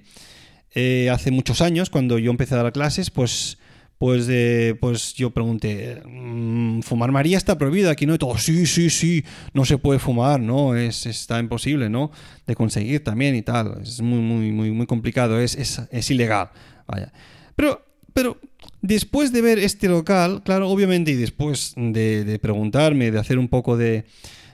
eh, 0.76 1.10
hace 1.10 1.32
muchos 1.32 1.62
años, 1.62 1.90
cuando 1.90 2.20
yo 2.20 2.32
empecé 2.32 2.56
a 2.56 2.64
dar 2.64 2.72
clases, 2.74 3.10
pues 3.12 3.58
pues, 4.02 4.26
eh, 4.32 4.76
pues 4.82 5.14
yo 5.14 5.30
pregunté, 5.30 6.02
mm, 6.04 6.80
¿fumar 6.82 7.12
María 7.12 7.38
está 7.38 7.56
prohibido 7.56 7.92
aquí? 7.92 8.08
¿No? 8.08 8.16
Y 8.16 8.18
todo, 8.18 8.36
sí, 8.40 8.66
sí, 8.66 8.90
sí, 8.90 9.24
no 9.54 9.64
se 9.64 9.78
puede 9.78 10.00
fumar, 10.00 10.40
¿no? 10.40 10.76
Es, 10.76 11.06
está 11.06 11.38
imposible, 11.38 11.88
¿no? 11.88 12.10
De 12.48 12.56
conseguir 12.56 13.04
también 13.04 13.36
y 13.36 13.44
tal. 13.44 13.80
Es 13.84 14.02
muy, 14.02 14.18
muy, 14.18 14.52
muy, 14.52 14.72
muy 14.72 14.88
complicado, 14.88 15.40
es, 15.40 15.54
es, 15.54 15.84
es 15.92 16.10
ilegal. 16.10 16.50
Vaya. 16.88 17.14
Pero 17.56 17.86
pero 18.12 18.40
después 18.82 19.32
de 19.32 19.42
ver 19.44 19.60
este 19.60 19.88
local, 19.88 20.42
claro, 20.44 20.68
obviamente, 20.68 21.12
y 21.12 21.16
después 21.16 21.76
de, 21.78 22.24
de 22.26 22.40
preguntarme, 22.40 23.12
de 23.12 23.20
hacer 23.20 23.38
un 23.38 23.50
poco 23.50 23.78
de, 23.78 24.06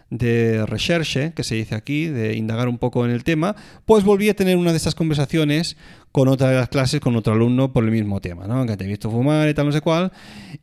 de 0.09 0.65
recherche, 0.65 1.33
que 1.33 1.43
se 1.43 1.55
dice 1.55 1.75
aquí, 1.75 2.07
de 2.07 2.35
indagar 2.35 2.69
un 2.69 2.77
poco 2.77 3.05
en 3.05 3.11
el 3.11 3.23
tema, 3.23 3.55
pues 3.85 4.03
volví 4.03 4.29
a 4.29 4.35
tener 4.35 4.57
una 4.57 4.71
de 4.71 4.77
esas 4.77 4.95
conversaciones 4.95 5.75
con 6.11 6.29
otra 6.29 6.49
de 6.49 6.55
las 6.55 6.69
clases, 6.69 6.99
con 6.99 7.15
otro 7.15 7.33
alumno 7.33 7.73
por 7.73 7.83
el 7.83 7.91
mismo 7.91 8.21
tema, 8.21 8.47
¿no? 8.47 8.65
Que 8.65 8.77
te 8.77 8.85
he 8.85 8.87
visto 8.87 9.11
fumar 9.11 9.47
y 9.49 9.53
tal, 9.53 9.67
no 9.67 9.71
sé 9.71 9.81
cuál. 9.81 10.11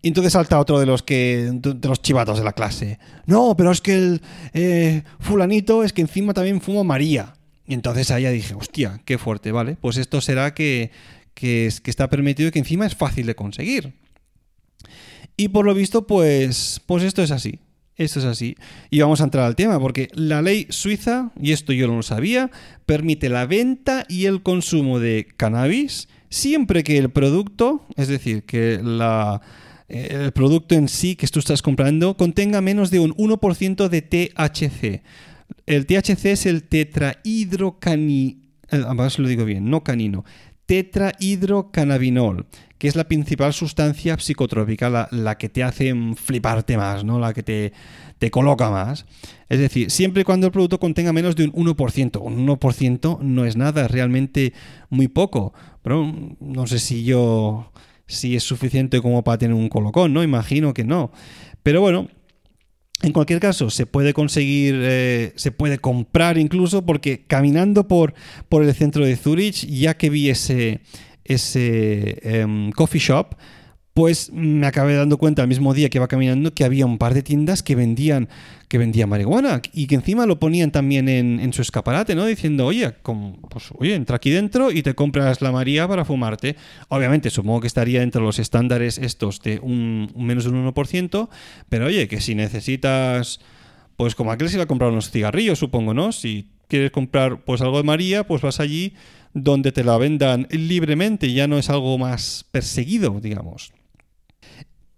Y 0.02 0.08
entonces 0.08 0.32
salta 0.32 0.58
otro 0.58 0.80
de 0.80 0.86
los 0.86 1.02
que 1.02 1.50
de 1.52 1.88
los 1.88 2.02
chivatos 2.02 2.38
de 2.38 2.44
la 2.44 2.52
clase. 2.52 2.98
No, 3.26 3.54
pero 3.56 3.70
es 3.70 3.80
que 3.80 3.94
el 3.94 4.22
eh, 4.54 5.02
fulanito 5.20 5.84
es 5.84 5.92
que 5.92 6.00
encima 6.00 6.34
también 6.34 6.60
fuma 6.60 6.82
María. 6.82 7.34
Y 7.66 7.74
entonces 7.74 8.10
ahí 8.10 8.24
ya 8.24 8.30
dije, 8.30 8.54
hostia, 8.54 9.00
qué 9.04 9.18
fuerte, 9.18 9.52
¿vale? 9.52 9.76
Pues 9.80 9.96
esto 9.96 10.20
será 10.20 10.54
que, 10.54 10.90
que, 11.34 11.72
que 11.82 11.90
está 11.90 12.08
permitido 12.08 12.48
y 12.48 12.52
que 12.52 12.58
encima 12.58 12.86
es 12.86 12.94
fácil 12.94 13.26
de 13.26 13.34
conseguir. 13.34 13.94
Y 15.36 15.48
por 15.48 15.64
lo 15.64 15.74
visto, 15.74 16.06
pues, 16.06 16.80
pues 16.86 17.02
esto 17.02 17.22
es 17.22 17.30
así. 17.30 17.58
Esto 17.96 18.18
es 18.18 18.24
así. 18.24 18.56
Y 18.90 19.00
vamos 19.00 19.20
a 19.20 19.24
entrar 19.24 19.44
al 19.44 19.56
tema, 19.56 19.78
porque 19.78 20.08
la 20.14 20.42
ley 20.42 20.66
suiza, 20.70 21.30
y 21.40 21.52
esto 21.52 21.72
yo 21.72 21.86
no 21.86 21.96
lo 21.96 22.02
sabía, 22.02 22.50
permite 22.86 23.28
la 23.28 23.46
venta 23.46 24.04
y 24.08 24.26
el 24.26 24.42
consumo 24.42 24.98
de 24.98 25.28
cannabis 25.36 26.08
siempre 26.34 26.82
que 26.82 26.98
el 26.98 27.10
producto, 27.10 27.86
es 27.96 28.08
decir, 28.08 28.42
que 28.42 28.80
la, 28.82 29.40
el 29.88 30.32
producto 30.32 30.74
en 30.74 30.88
sí 30.88 31.14
que 31.14 31.28
tú 31.28 31.38
estás 31.38 31.62
comprando 31.62 32.16
contenga 32.16 32.60
menos 32.60 32.90
de 32.90 32.98
un 32.98 33.14
1% 33.14 33.88
de 33.88 34.02
THC. 34.02 35.02
El 35.66 35.86
THC 35.86 36.26
es 36.26 36.46
el 36.46 36.64
tetrahidrocani... 36.64 38.40
Además 38.70 39.18
lo 39.18 39.28
digo 39.28 39.44
bien, 39.44 39.70
no 39.70 39.84
canino. 39.84 40.24
Tetrahidrocannabinol, 40.66 42.46
que 42.78 42.88
es 42.88 42.96
la 42.96 43.04
principal 43.04 43.52
sustancia 43.52 44.16
psicotrópica, 44.18 45.08
la, 45.10 45.38
que 45.38 45.48
te 45.48 45.62
hace 45.62 45.94
fliparte 46.16 46.76
más, 46.76 47.04
¿no? 47.04 47.18
La 47.18 47.32
que 47.34 47.42
te, 47.42 47.72
te, 48.18 48.30
coloca 48.30 48.70
más. 48.70 49.06
Es 49.48 49.58
decir, 49.58 49.90
siempre 49.90 50.22
y 50.22 50.24
cuando 50.24 50.46
el 50.46 50.52
producto 50.52 50.80
contenga 50.80 51.12
menos 51.12 51.36
de 51.36 51.44
un 51.44 51.52
1%. 51.52 52.20
Un 52.20 52.46
1% 52.46 53.20
no 53.20 53.44
es 53.44 53.56
nada, 53.56 53.84
es 53.84 53.90
realmente 53.90 54.52
muy 54.88 55.08
poco. 55.08 55.52
Pero 55.82 56.12
no 56.40 56.66
sé 56.66 56.78
si 56.78 57.04
yo. 57.04 57.70
si 58.06 58.36
es 58.36 58.42
suficiente 58.42 59.00
como 59.00 59.22
para 59.22 59.38
tener 59.38 59.54
un 59.54 59.68
colocón, 59.68 60.12
¿no? 60.12 60.22
Imagino 60.22 60.72
que 60.74 60.84
no. 60.84 61.10
Pero 61.62 61.80
bueno. 61.80 62.08
En 63.02 63.12
cualquier 63.12 63.40
caso, 63.40 63.70
se 63.70 63.86
puede 63.86 64.14
conseguir, 64.14 64.76
eh, 64.78 65.32
se 65.36 65.50
puede 65.50 65.78
comprar 65.78 66.38
incluso, 66.38 66.86
porque 66.86 67.24
caminando 67.26 67.86
por, 67.88 68.14
por 68.48 68.62
el 68.62 68.72
centro 68.74 69.04
de 69.04 69.16
Zurich, 69.16 69.66
ya 69.66 69.94
que 69.94 70.10
vi 70.10 70.30
ese, 70.30 70.80
ese 71.24 72.18
em, 72.22 72.70
coffee 72.70 73.00
shop, 73.00 73.34
pues 73.94 74.32
me 74.32 74.66
acabé 74.66 74.94
dando 74.94 75.18
cuenta 75.18 75.42
al 75.42 75.48
mismo 75.48 75.74
día 75.74 75.88
que 75.88 75.98
iba 75.98 76.08
caminando 76.08 76.52
que 76.52 76.64
había 76.64 76.86
un 76.86 76.98
par 76.98 77.14
de 77.14 77.22
tiendas 77.22 77.62
que 77.62 77.76
vendían, 77.76 78.28
que 78.74 78.78
vendían 78.78 79.08
marihuana 79.08 79.62
y 79.72 79.86
que 79.86 79.94
encima 79.94 80.26
lo 80.26 80.40
ponían 80.40 80.72
también 80.72 81.08
en, 81.08 81.52
su 81.52 81.62
escaparate, 81.62 82.16
¿no? 82.16 82.26
Diciendo, 82.26 82.66
oye, 82.66 82.90
pues, 82.90 83.70
oye, 83.78 83.94
entra 83.94 84.16
aquí 84.16 84.30
dentro 84.30 84.72
y 84.72 84.82
te 84.82 84.96
compras 84.96 85.40
la 85.42 85.52
María 85.52 85.86
para 85.86 86.04
fumarte. 86.04 86.56
Obviamente, 86.88 87.30
supongo 87.30 87.60
que 87.60 87.68
estaría 87.68 88.02
entre 88.02 88.20
los 88.20 88.40
estándares 88.40 88.98
estos 88.98 89.38
de 89.42 89.60
un, 89.60 90.12
menos 90.16 90.42
de 90.42 90.50
un 90.50 90.74
1%, 90.74 91.28
pero 91.68 91.86
oye, 91.86 92.08
que 92.08 92.20
si 92.20 92.34
necesitas, 92.34 93.38
pues 93.96 94.16
como 94.16 94.32
aquel 94.32 94.48
se 94.48 94.56
iba 94.56 94.64
a 94.64 94.66
comprar 94.66 94.90
unos 94.90 95.08
cigarrillos, 95.08 95.60
supongo, 95.60 95.94
¿no? 95.94 96.10
Si 96.10 96.50
quieres 96.66 96.90
comprar 96.90 97.44
pues 97.44 97.60
algo 97.60 97.76
de 97.76 97.84
María, 97.84 98.26
pues 98.26 98.42
vas 98.42 98.58
allí 98.58 98.94
donde 99.34 99.70
te 99.70 99.84
la 99.84 99.98
vendan 99.98 100.48
libremente, 100.50 101.32
ya 101.32 101.46
no 101.46 101.58
es 101.58 101.70
algo 101.70 101.96
más 101.96 102.44
perseguido, 102.50 103.20
digamos. 103.20 103.72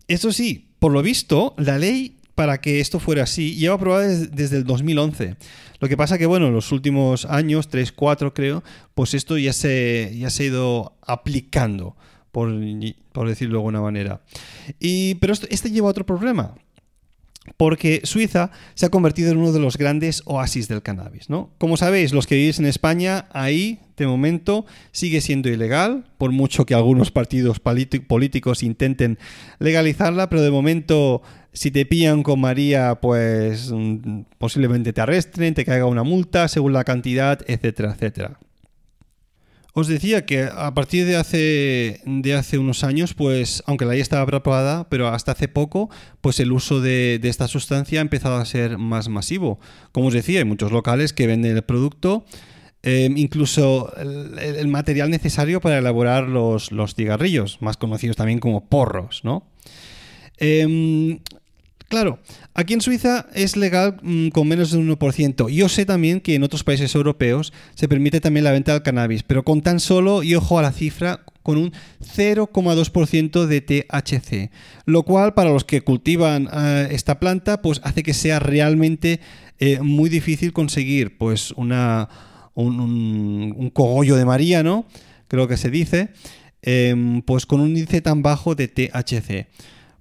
Eso 0.09 0.33
sí, 0.33 0.71
por 0.79 0.93
lo 0.93 1.03
visto, 1.03 1.55
la 1.59 1.77
ley 1.77 2.17
para 2.37 2.61
que 2.61 2.81
esto 2.81 3.01
fuera 3.01 3.25
así 3.25 3.57
lleva 3.57 3.75
aprobada 3.75 4.07
desde 4.07 4.59
el 4.59 4.65
2011. 4.65 5.37
Lo 5.81 5.89
que 5.89 5.97
pasa 5.97 6.19
que, 6.19 6.27
bueno, 6.27 6.47
en 6.47 6.53
los 6.53 6.71
últimos 6.71 7.25
años, 7.25 7.69
3, 7.69 7.91
4 7.91 8.33
creo, 8.33 8.63
pues 8.95 9.15
esto 9.15 9.37
ya 9.39 9.53
se, 9.53 10.15
ya 10.17 10.31
se 10.31 10.45
ha 10.45 10.47
ido 10.47 10.97
aplicando, 11.03 11.97
por, 12.31 12.55
por 13.13 13.29
decirlo 13.29 13.55
de 13.55 13.59
alguna 13.59 13.81
manera. 13.81 14.21
Y, 14.79 15.17
pero 15.17 15.33
esto, 15.33 15.47
este 15.51 15.71
lleva 15.71 15.89
otro 15.89 16.07
problema 16.07 16.55
porque 17.57 18.01
Suiza 18.05 18.51
se 18.75 18.87
ha 18.87 18.91
convertido 18.91 19.31
en 19.31 19.39
uno 19.39 19.53
de 19.53 19.61
los 19.61 19.77
grandes 19.77 20.23
oasis 20.25 20.69
del 20.69 20.83
cannabis. 20.83 21.31
¿no? 21.31 21.51
Como 21.59 21.77
sabéis, 21.77 22.13
los 22.13 22.27
que 22.27 22.35
vivís 22.35 22.59
en 22.59 22.67
España, 22.67 23.27
ahí 23.33 23.81
de 23.97 24.07
momento 24.07 24.67
sigue 24.93 25.21
siendo 25.21 25.49
ilegal, 25.49 26.05
por 26.19 26.33
mucho 26.33 26.67
que 26.67 26.75
algunos 26.75 27.11
partidos 27.11 27.61
políticos 27.61 28.63
intenten 28.63 29.19
legalizarla, 29.59 30.29
pero 30.29 30.43
de 30.43 30.51
momento 30.51 31.23
si 31.57 31.71
te 31.71 31.87
pillan 31.87 32.23
con 32.23 32.39
María, 32.39 32.97
pues 33.01 33.73
mm, 33.73 34.21
posiblemente 34.37 34.93
te 34.93 35.01
arresten, 35.01 35.55
te 35.55 35.65
caiga 35.65 35.87
una 35.87 36.03
multa 36.03 36.49
según 36.49 36.75
la 36.75 36.85
cantidad, 36.85 37.41
etcétera, 37.47 37.93
etcétera. 37.95 38.39
Os 39.73 39.89
decía 39.89 40.27
que 40.27 40.45
a 40.45 40.75
partir 40.75 41.07
de 41.07 41.17
hace, 41.17 42.01
de 42.05 42.35
hace 42.35 42.59
unos 42.59 42.85
años, 42.85 43.15
pues 43.15 43.63
aunque 43.67 43.87
la 43.87 43.93
ley 43.93 44.01
estaba 44.01 44.23
aprobada, 44.23 44.89
pero 44.91 45.09
hasta 45.09 45.33
hace 45.33 45.49
poco, 45.49 45.89
pues 46.21 46.41
el 46.41 46.53
uso 46.53 46.81
de, 46.81 47.21
esta 47.23 47.49
sustancia 47.49 48.01
ha 48.01 48.03
empezado 48.03 48.37
a 48.37 48.45
ser 48.45 48.77
más 48.77 49.09
masivo. 49.09 49.59
Como 49.93 50.09
os 50.09 50.15
decía, 50.15 50.41
hay 50.41 50.45
muchos 50.45 50.73
locales 50.73 51.15
que 51.15 51.27
venden 51.27 51.57
el 51.57 51.63
producto, 51.63 52.27
em, 52.83 53.17
incluso 53.17 53.93
el, 53.97 54.69
material 54.69 55.11
necesario 55.11 55.61
para 55.63 55.79
elaborar 55.79 56.29
los, 56.29 56.71
los, 56.71 56.95
cigarrillos, 56.95 57.61
más 57.63 57.77
conocidos 57.79 58.17
también 58.17 58.41
como 58.41 58.69
porros, 58.69 59.23
¿no? 59.25 59.47
Em, 60.39 61.21
Claro, 61.89 62.19
aquí 62.53 62.75
en 62.75 62.81
Suiza 62.81 63.27
es 63.33 63.57
legal 63.57 63.99
mm, 64.03 64.29
con 64.29 64.49
menos 64.49 64.73
de 64.73 64.79
un 64.79 64.89
1%. 64.89 65.49
Yo 65.51 65.69
sé 65.69 65.87
también 65.87 66.21
que 66.21 66.35
en 66.35 66.43
otros 66.43 66.65
países 66.65 66.95
europeos 66.95 67.53
se 67.75 67.87
permite 67.87 68.21
también 68.21 68.43
la 68.43 68.51
venta 68.51 68.73
del 68.73 68.83
cannabis, 68.83 69.23
pero 69.23 69.45
con 69.45 69.63
tan 69.63 69.79
solo, 69.79 70.25
y 70.25 70.35
ojo 70.35 70.59
a 70.59 70.63
la 70.63 70.73
cifra, 70.73 71.25
con 71.45 71.59
un 71.59 71.73
0,2% 72.01 73.47
de 73.47 73.61
THC, 73.61 74.51
lo 74.85 75.05
cual 75.05 75.35
para 75.35 75.51
los 75.51 75.63
que 75.63 75.81
cultivan 75.83 76.49
eh, 76.53 76.89
esta 76.91 77.21
planta 77.21 77.63
pues 77.63 77.81
hace 77.85 78.03
que 78.03 78.15
sea 78.15 78.41
realmente 78.41 79.21
eh, 79.61 79.79
muy 79.81 80.11
difícil 80.11 80.53
conseguir 80.53 81.17
pues 81.19 81.53
una, 81.53 82.09
un, 82.55 83.71
cogollo 83.73 84.17
de 84.17 84.25
María, 84.25 84.65
¿no? 84.65 84.87
Creo 85.29 85.47
que 85.47 85.57
se 85.57 85.71
dice, 85.71 86.09
em, 86.63 87.23
pues 87.23 87.47
con 87.47 87.61
un 87.61 87.69
índice 87.69 88.01
tan 88.01 88.23
bajo 88.23 88.57
de 88.57 88.67
THC. 88.67 89.47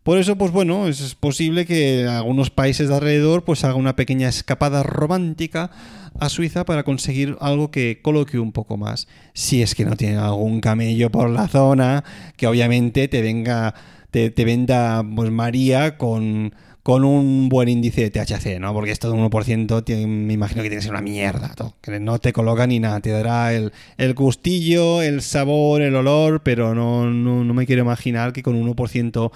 Por 0.05 0.19
eso, 0.19 0.35
pues 0.35 0.51
bueno, 0.51 0.87
es 0.87 1.15
posible 1.15 1.65
que 1.65 2.05
algunos 2.05 2.51
países 2.51 2.89
de 2.89 2.93
alrededor 2.93 3.43
pues 3.43 3.63
haga 3.63 3.73
una 3.73 3.95
pequeña 3.95 4.29
escapada 4.29 4.83
romántica 4.83 5.71
a 6.19 6.29
Suiza 6.29 6.63
para 6.63 6.83
conseguir 6.83 7.37
algo 7.41 7.71
que 7.71 8.01
coloque 8.03 8.37
un 8.37 8.51
poco 8.51 8.77
más. 8.77 9.07
Si 9.33 9.63
es 9.63 9.73
que 9.73 9.83
no 9.83 9.95
tiene 9.97 10.17
algún 10.17 10.61
camello 10.61 11.09
por 11.09 11.31
la 11.31 11.47
zona, 11.47 12.03
que 12.37 12.45
obviamente 12.45 13.07
te 13.07 13.23
venga, 13.23 13.73
te, 14.11 14.29
te 14.29 14.45
venda 14.45 15.03
pues 15.15 15.31
María 15.31 15.97
con 15.97 16.53
con 16.85 17.03
un 17.03 17.49
buen 17.49 17.67
índice 17.67 18.07
de 18.07 18.11
THC, 18.11 18.59
¿no? 18.59 18.71
Porque 18.71 18.91
esto 18.91 19.11
de 19.11 19.17
1% 19.17 20.05
me 20.05 20.33
imagino 20.33 20.61
que 20.61 20.69
tiene 20.69 20.81
que 20.81 20.83
ser 20.83 20.91
una 20.91 21.01
mierda, 21.01 21.51
que 21.81 21.99
no 21.99 22.19
te 22.19 22.31
coloca 22.31 22.67
ni 22.67 22.79
nada, 22.79 22.99
te 22.99 23.09
dará 23.09 23.55
el, 23.55 23.73
el 23.97 24.13
gustillo, 24.13 25.01
el 25.01 25.23
sabor, 25.23 25.81
el 25.81 25.95
olor, 25.95 26.43
pero 26.43 26.75
no, 26.75 27.09
no, 27.09 27.43
no 27.43 27.53
me 27.55 27.65
quiero 27.65 27.81
imaginar 27.81 28.33
que 28.33 28.43
con 28.43 28.53
1% 28.63 29.31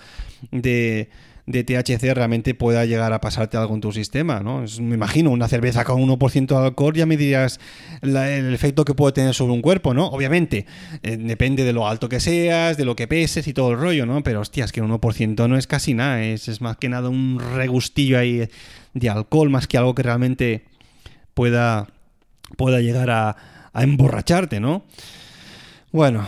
de, 0.51 1.09
de 1.49 1.63
THC 1.63 2.13
realmente 2.13 2.53
pueda 2.53 2.85
llegar 2.85 3.11
a 3.11 3.19
pasarte 3.19 3.57
algo 3.57 3.73
en 3.73 3.81
tu 3.81 3.91
sistema, 3.91 4.39
¿no? 4.41 4.63
me 4.81 4.93
imagino, 4.93 5.31
una 5.31 5.47
cerveza 5.47 5.83
con 5.83 5.99
1% 5.99 6.45
de 6.45 6.55
alcohol, 6.55 6.93
ya 6.93 7.07
me 7.07 7.17
dirías 7.17 7.59
el 8.03 8.53
efecto 8.53 8.85
que 8.85 8.93
puede 8.93 9.13
tener 9.13 9.33
sobre 9.33 9.53
un 9.53 9.63
cuerpo, 9.63 9.95
¿no? 9.95 10.05
Obviamente, 10.09 10.67
eh, 11.01 11.17
depende 11.17 11.63
de 11.63 11.73
lo 11.73 11.87
alto 11.87 12.07
que 12.07 12.19
seas, 12.19 12.77
de 12.77 12.85
lo 12.85 12.95
que 12.95 13.07
peses 13.07 13.47
y 13.47 13.53
todo 13.53 13.71
el 13.71 13.79
rollo, 13.79 14.05
¿no? 14.05 14.21
Pero 14.21 14.41
hostias, 14.41 14.71
que 14.71 14.79
un 14.79 14.91
1% 14.91 15.49
no 15.49 15.57
es 15.57 15.65
casi 15.65 15.95
nada, 15.95 16.21
es, 16.21 16.61
más 16.61 16.77
que 16.77 16.87
nada 16.87 17.09
un 17.09 17.41
regustillo 17.55 18.19
ahí 18.19 18.47
de 18.93 19.09
alcohol, 19.09 19.49
más 19.49 19.65
que 19.65 19.79
algo 19.79 19.95
que 19.95 20.03
realmente 20.03 20.65
pueda, 21.33 21.87
pueda 22.57 22.79
llegar 22.79 23.09
a, 23.09 23.35
a 23.73 23.83
emborracharte, 23.83 24.59
¿no? 24.59 24.83
Bueno, 25.91 26.27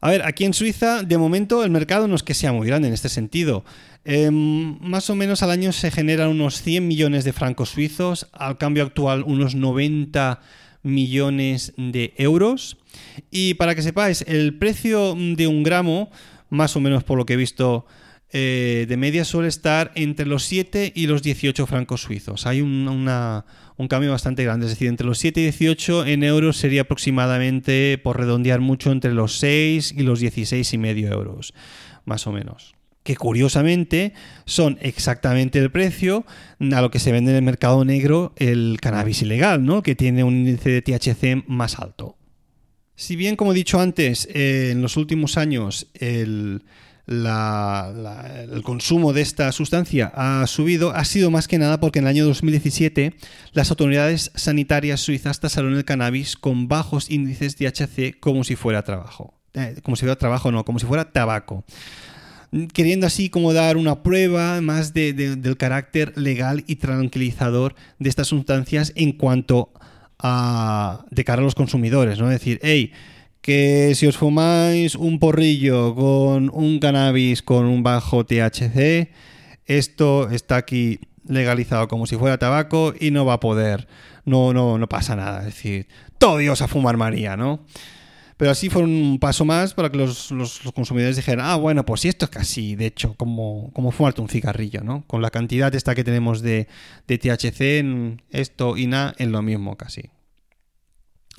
a 0.00 0.10
ver, 0.10 0.22
aquí 0.22 0.44
en 0.44 0.54
Suiza, 0.54 1.02
de 1.02 1.18
momento, 1.18 1.62
el 1.64 1.70
mercado 1.70 2.08
no 2.08 2.14
es 2.16 2.22
que 2.22 2.34
sea 2.34 2.52
muy 2.52 2.66
grande 2.66 2.88
en 2.88 2.94
este 2.94 3.08
sentido. 3.08 3.64
Em, 4.04 4.78
más 4.80 5.10
o 5.10 5.14
menos 5.14 5.42
al 5.42 5.50
año 5.50 5.72
se 5.72 5.90
generan 5.90 6.28
unos 6.28 6.62
100 6.62 6.88
millones 6.88 7.24
de 7.24 7.32
francos 7.34 7.68
suizos, 7.70 8.28
al 8.32 8.56
cambio 8.56 8.82
actual 8.84 9.24
unos 9.26 9.54
90 9.54 10.40
millones 10.82 11.72
de 11.76 12.14
euros. 12.16 12.78
Y 13.30 13.54
para 13.54 13.74
que 13.74 13.82
sepáis, 13.82 14.22
el 14.26 14.56
precio 14.58 15.14
de 15.14 15.46
un 15.46 15.62
gramo, 15.62 16.10
más 16.48 16.76
o 16.76 16.80
menos 16.80 17.04
por 17.04 17.18
lo 17.18 17.26
que 17.26 17.34
he 17.34 17.36
visto 17.36 17.86
eh, 18.32 18.86
de 18.88 18.96
media 18.96 19.24
suele 19.24 19.48
estar 19.48 19.90
entre 19.96 20.24
los 20.26 20.44
7 20.44 20.92
y 20.94 21.06
los 21.06 21.22
18 21.22 21.66
francos 21.66 22.02
suizos. 22.02 22.46
Hay 22.46 22.60
un, 22.60 22.88
una- 22.88 23.44
un 23.80 23.88
cambio 23.88 24.10
bastante 24.10 24.44
grande, 24.44 24.66
es 24.66 24.72
decir, 24.72 24.88
entre 24.88 25.06
los 25.06 25.18
7 25.18 25.40
y 25.40 25.44
18 25.44 26.04
en 26.04 26.22
euros 26.22 26.58
sería 26.58 26.82
aproximadamente, 26.82 27.96
por 27.96 28.18
redondear 28.18 28.60
mucho, 28.60 28.92
entre 28.92 29.14
los 29.14 29.38
6 29.38 29.94
y 29.96 30.02
los 30.02 30.20
16 30.20 30.74
y 30.74 30.78
medio 30.78 31.10
euros, 31.10 31.54
más 32.04 32.26
o 32.26 32.32
menos. 32.32 32.74
Que 33.02 33.16
curiosamente 33.16 34.12
son 34.44 34.76
exactamente 34.82 35.58
el 35.58 35.70
precio 35.70 36.26
a 36.60 36.82
lo 36.82 36.90
que 36.90 36.98
se 36.98 37.10
vende 37.10 37.30
en 37.30 37.38
el 37.38 37.42
mercado 37.42 37.82
negro 37.86 38.34
el 38.36 38.76
cannabis 38.82 39.22
ilegal, 39.22 39.64
¿no? 39.64 39.82
Que 39.82 39.94
tiene 39.94 40.24
un 40.24 40.34
índice 40.34 40.68
de 40.68 40.82
THC 40.82 41.48
más 41.48 41.78
alto. 41.78 42.18
Si 42.96 43.16
bien, 43.16 43.34
como 43.34 43.52
he 43.52 43.54
dicho 43.54 43.80
antes, 43.80 44.28
eh, 44.34 44.72
en 44.72 44.82
los 44.82 44.98
últimos 44.98 45.38
años 45.38 45.88
el, 45.94 46.64
la- 47.10 47.92
la- 47.92 48.42
el 48.44 48.62
consumo 48.62 49.12
de 49.12 49.20
esta 49.20 49.50
sustancia 49.50 50.12
ha 50.14 50.46
subido, 50.46 50.94
ha 50.94 51.04
sido 51.04 51.32
más 51.32 51.48
que 51.48 51.58
nada 51.58 51.80
porque 51.80 51.98
en 51.98 52.04
el 52.04 52.10
año 52.10 52.24
2017 52.24 53.16
las 53.52 53.70
autoridades 53.70 54.30
sanitarias 54.36 55.00
suizas 55.00 55.40
tasaron 55.40 55.74
el 55.74 55.84
cannabis 55.84 56.36
con 56.36 56.68
bajos 56.68 57.10
índices 57.10 57.58
de 57.58 57.68
THC 57.72 58.20
como 58.20 58.44
si 58.44 58.54
fuera 58.54 58.84
trabajo. 58.84 59.34
Eh, 59.54 59.74
como 59.82 59.96
si 59.96 60.02
fuera 60.02 60.14
trabajo, 60.14 60.52
no, 60.52 60.64
como 60.64 60.78
si 60.78 60.86
fuera 60.86 61.10
tabaco 61.12 61.64
queriendo 62.72 63.06
así 63.06 63.28
como 63.30 63.52
dar 63.52 63.76
una 63.76 64.02
prueba 64.02 64.60
más 64.60 64.92
de- 64.92 65.12
de- 65.12 65.36
del 65.36 65.56
carácter 65.56 66.12
legal 66.16 66.64
y 66.66 66.76
tranquilizador 66.76 67.74
de 68.00 68.08
estas 68.08 68.26
sustancias 68.28 68.92
en 68.96 69.12
cuanto 69.12 69.72
a 70.18 71.04
de 71.10 71.24
cara 71.24 71.42
a 71.42 71.44
los 71.44 71.54
consumidores, 71.54 72.18
¿no? 72.18 72.26
Es 72.30 72.38
decir, 72.40 72.58
hey, 72.62 72.92
que 73.40 73.94
si 73.94 74.06
os 74.06 74.16
fumáis 74.16 74.94
un 74.96 75.18
porrillo 75.18 75.94
con 75.94 76.50
un 76.52 76.78
cannabis 76.78 77.42
con 77.42 77.64
un 77.66 77.82
bajo 77.82 78.24
THC, 78.26 79.08
esto 79.66 80.28
está 80.30 80.56
aquí 80.56 81.00
legalizado 81.26 81.88
como 81.88 82.06
si 82.06 82.16
fuera 82.16 82.38
tabaco 82.38 82.92
y 82.98 83.10
no 83.10 83.24
va 83.24 83.34
a 83.34 83.40
poder, 83.40 83.86
no, 84.24 84.52
no, 84.52 84.78
no 84.78 84.88
pasa 84.88 85.16
nada. 85.16 85.40
Es 85.40 85.46
decir, 85.54 85.86
todo 86.18 86.38
Dios 86.38 86.60
a 86.62 86.68
fumar 86.68 86.96
María, 86.96 87.36
¿no? 87.36 87.64
Pero 88.36 88.50
así 88.52 88.70
fue 88.70 88.82
un 88.82 89.18
paso 89.20 89.44
más 89.44 89.74
para 89.74 89.90
que 89.90 89.98
los, 89.98 90.30
los- 90.30 90.64
los 90.64 90.72
consumidores 90.72 91.16
dijeran, 91.16 91.44
ah, 91.46 91.56
bueno, 91.56 91.84
pues 91.84 92.00
si 92.00 92.08
esto 92.08 92.24
es 92.24 92.30
casi, 92.30 92.74
de 92.74 92.86
hecho, 92.86 93.14
como, 93.14 93.70
como 93.74 93.90
fumarte 93.90 94.22
un 94.22 94.30
cigarrillo, 94.30 94.82
¿no? 94.82 95.04
Con 95.06 95.20
la 95.20 95.30
cantidad 95.30 95.74
esta 95.74 95.94
que 95.94 96.04
tenemos 96.04 96.40
de, 96.40 96.66
de 97.06 97.18
THC, 97.18 97.60
en 97.80 98.22
esto 98.30 98.78
y 98.78 98.86
nada, 98.86 99.14
en 99.18 99.30
lo 99.32 99.42
mismo 99.42 99.76
casi. 99.76 100.08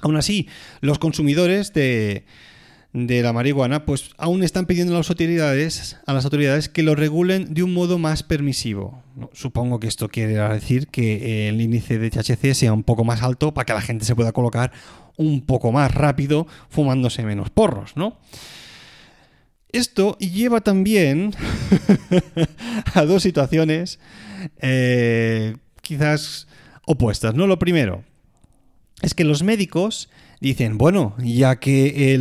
Aún 0.02 0.18
así, 0.18 0.48
los 0.82 1.00
consumidores 1.00 1.74
de, 1.74 2.26
de 2.94 3.22
la 3.22 3.32
marihuana, 3.32 3.86
pues 3.86 4.12
aún 4.18 4.44
están 4.44 4.66
pidiendo 4.66 4.94
a 4.94 4.98
las 4.98 5.10
autoridades, 5.10 5.98
a 6.06 6.14
las 6.14 6.26
autoridades 6.26 6.68
que 6.68 6.84
lo 6.84 6.96
regulen 6.96 7.54
de 7.54 7.64
un 7.64 7.74
modo 7.74 7.98
más 7.98 8.24
permisivo. 8.24 9.02
Supongo 9.32 9.80
que 9.80 9.88
esto 9.88 10.10
quiere 10.10 10.34
decir 10.34 10.88
que 10.88 11.48
el 11.48 11.62
índice 11.62 12.00
de 12.00 12.10
THC 12.10 12.54
sea 12.54 12.74
un 12.74 12.84
poco 12.84 13.04
más 13.04 13.24
alto 13.24 13.54
para 13.54 13.66
que 13.66 13.74
la 13.74 13.82
gente 13.82 14.06
se 14.06 14.16
pueda 14.16 14.34
colocar 14.34 14.72
un 15.16 15.42
poco 15.42 15.72
más 15.72 15.94
rápido 15.94 16.48
fumándose 16.70 17.24
menos 17.24 17.50
porros, 17.50 17.96
¿no? 17.96 18.18
Esto 19.72 20.18
lleva 20.18 20.60
también 20.60 21.34
a 22.94 23.06
dos 23.06 23.24
situaciones 23.24 24.00
eh, 24.58 25.56
quizás 25.82 26.48
opuestas, 26.86 27.36
¿no? 27.36 27.48
Lo 27.48 27.58
primero 27.58 28.04
es 29.02 29.14
que 29.14 29.24
los 29.24 29.44
médicos 29.44 30.10
dicen, 30.40 30.78
bueno, 30.78 31.16
ya 31.20 31.58
que 31.60 32.20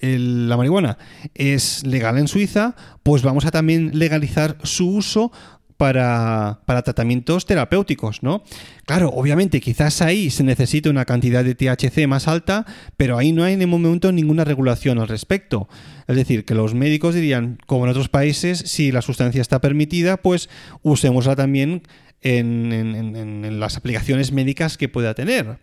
la 0.00 0.56
marihuana 0.56 0.98
es 1.34 1.84
legal 1.86 2.18
en 2.18 2.28
Suiza, 2.28 2.74
pues 3.02 3.22
vamos 3.22 3.44
a 3.44 3.50
también 3.50 3.90
legalizar 3.98 4.56
su 4.64 4.88
uso 4.88 5.30
para, 5.76 6.60
para 6.66 6.82
tratamientos 6.82 7.46
terapéuticos, 7.46 8.22
¿no? 8.22 8.42
Claro, 8.84 9.08
obviamente 9.14 9.60
quizás 9.62 10.02
ahí 10.02 10.28
se 10.28 10.42
necesita 10.44 10.90
una 10.90 11.06
cantidad 11.06 11.42
de 11.42 11.54
THC 11.54 12.06
más 12.06 12.28
alta, 12.28 12.66
pero 12.98 13.16
ahí 13.16 13.32
no 13.32 13.44
hay 13.44 13.54
en 13.54 13.62
el 13.62 13.66
momento 13.68 14.12
ninguna 14.12 14.44
regulación 14.44 14.98
al 14.98 15.08
respecto. 15.08 15.68
Es 16.06 16.16
decir, 16.16 16.44
que 16.44 16.54
los 16.54 16.74
médicos 16.74 17.14
dirían, 17.14 17.58
como 17.66 17.84
en 17.84 17.90
otros 17.92 18.10
países, 18.10 18.58
si 18.58 18.92
la 18.92 19.00
sustancia 19.00 19.40
está 19.40 19.60
permitida, 19.62 20.18
pues 20.18 20.50
usémosla 20.82 21.34
también 21.34 21.82
en- 22.20 22.72
en 22.72 23.58
las 23.60 23.78
aplicaciones 23.78 24.32
médicas 24.32 24.76
que 24.76 24.90
pueda 24.90 25.14
tener. 25.14 25.60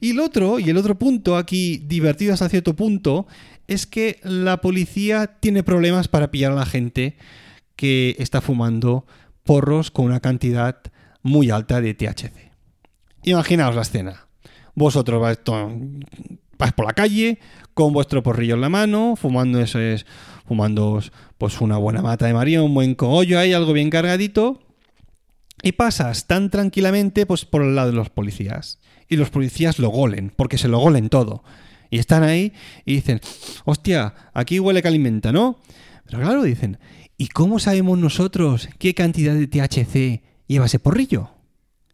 Y 0.00 0.10
el 0.10 0.20
otro, 0.20 0.58
y 0.58 0.70
el 0.70 0.76
otro 0.76 0.98
punto 0.98 1.36
aquí 1.36 1.82
divertido 1.86 2.34
hasta 2.34 2.48
cierto 2.48 2.74
punto, 2.74 3.26
es 3.66 3.86
que 3.86 4.18
la 4.22 4.60
policía 4.60 5.38
tiene 5.40 5.62
problemas 5.62 6.08
para 6.08 6.30
pillar 6.30 6.52
a 6.52 6.56
la 6.56 6.66
gente 6.66 7.16
que 7.76 8.16
está 8.18 8.40
fumando 8.40 9.06
porros 9.44 9.90
con 9.90 10.06
una 10.06 10.20
cantidad 10.20 10.80
muy 11.22 11.50
alta 11.50 11.80
de 11.80 11.94
THC. 11.94 12.52
Imaginaos 13.24 13.74
la 13.74 13.82
escena. 13.82 14.26
Vosotros 14.74 15.20
vais, 15.20 15.38
por 15.38 16.86
la 16.86 16.92
calle 16.92 17.38
con 17.74 17.92
vuestro 17.92 18.22
porrillo 18.22 18.54
en 18.54 18.60
la 18.60 18.68
mano, 18.68 19.16
fumando 19.16 19.60
eso 19.60 19.78
es, 19.78 20.06
fumando 20.46 21.00
pues 21.38 21.60
una 21.60 21.76
buena 21.76 22.02
mata 22.02 22.26
de 22.26 22.34
María, 22.34 22.62
un 22.62 22.74
buen 22.74 22.94
cogollo 22.94 23.38
ahí, 23.38 23.52
algo 23.52 23.72
bien 23.72 23.90
cargadito, 23.90 24.60
y 25.62 25.72
pasas 25.72 26.26
tan 26.26 26.50
tranquilamente 26.50 27.26
pues 27.26 27.44
por 27.44 27.62
el 27.62 27.74
lado 27.74 27.90
de 27.90 27.96
los 27.96 28.10
policías. 28.10 28.78
Y 29.12 29.16
los 29.16 29.28
policías 29.28 29.78
lo 29.78 29.90
golen, 29.90 30.32
porque 30.34 30.56
se 30.56 30.68
lo 30.68 30.78
golen 30.78 31.10
todo. 31.10 31.44
Y 31.90 31.98
están 31.98 32.22
ahí 32.22 32.54
y 32.86 32.94
dicen, 32.94 33.20
hostia, 33.66 34.14
aquí 34.32 34.58
huele 34.58 34.80
que 34.80 34.88
alimenta, 34.88 35.32
¿no? 35.32 35.58
Pero 36.06 36.20
claro, 36.22 36.42
dicen, 36.44 36.78
¿y 37.18 37.26
cómo 37.28 37.58
sabemos 37.58 37.98
nosotros 37.98 38.70
qué 38.78 38.94
cantidad 38.94 39.34
de 39.34 39.46
THC 39.48 40.22
lleva 40.46 40.64
ese 40.64 40.78
porrillo? 40.78 41.28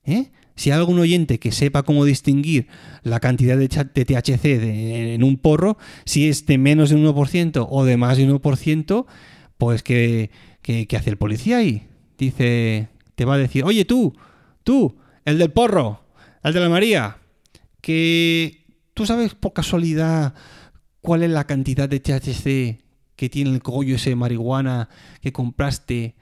¿Eh? 0.04 0.30
Si 0.54 0.70
hay 0.70 0.78
algún 0.78 1.00
oyente 1.00 1.40
que 1.40 1.50
sepa 1.50 1.82
cómo 1.82 2.04
distinguir 2.04 2.68
la 3.02 3.18
cantidad 3.18 3.56
de, 3.58 3.68
THC 3.68 4.42
de- 4.60 5.14
en 5.14 5.24
un 5.24 5.36
porro, 5.36 5.76
si 6.04 6.28
es 6.28 6.46
de 6.46 6.56
menos 6.56 6.90
de 6.90 6.96
un 6.96 7.04
1% 7.04 7.66
o 7.68 7.84
de 7.84 7.96
más 7.96 8.16
de 8.16 8.24
un 8.30 8.40
1%, 8.40 9.06
pues 9.56 9.82
¿qué, 9.82 10.30
qué, 10.62 10.86
qué 10.86 10.96
hace 10.96 11.10
el 11.10 11.16
policía 11.16 11.56
ahí? 11.56 11.88
Dice, 12.16 12.88
te 13.16 13.24
va 13.24 13.34
a 13.34 13.38
decir, 13.38 13.64
oye 13.64 13.84
tú, 13.84 14.14
tú, 14.62 14.96
el 15.24 15.38
del 15.38 15.50
porro, 15.50 16.02
el 16.42 16.52
de 16.52 16.60
la 16.60 16.68
María, 16.68 17.16
que 17.80 18.64
tú 18.94 19.06
sabes 19.06 19.34
por 19.34 19.52
casualidad 19.52 20.34
cuál 21.00 21.22
es 21.22 21.30
la 21.30 21.46
cantidad 21.46 21.88
de 21.88 22.00
THC 22.00 22.84
que 23.16 23.28
tiene 23.28 23.50
el 23.50 23.62
cogollo 23.62 23.96
ese 23.96 24.10
de 24.10 24.16
marihuana 24.16 24.88
que 25.20 25.32
compraste 25.32 26.14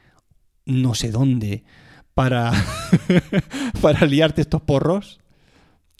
no 0.64 0.94
sé 0.94 1.10
dónde 1.10 1.64
para, 2.14 2.52
para 3.82 4.06
liarte 4.06 4.40
estos 4.40 4.62
porros? 4.62 5.20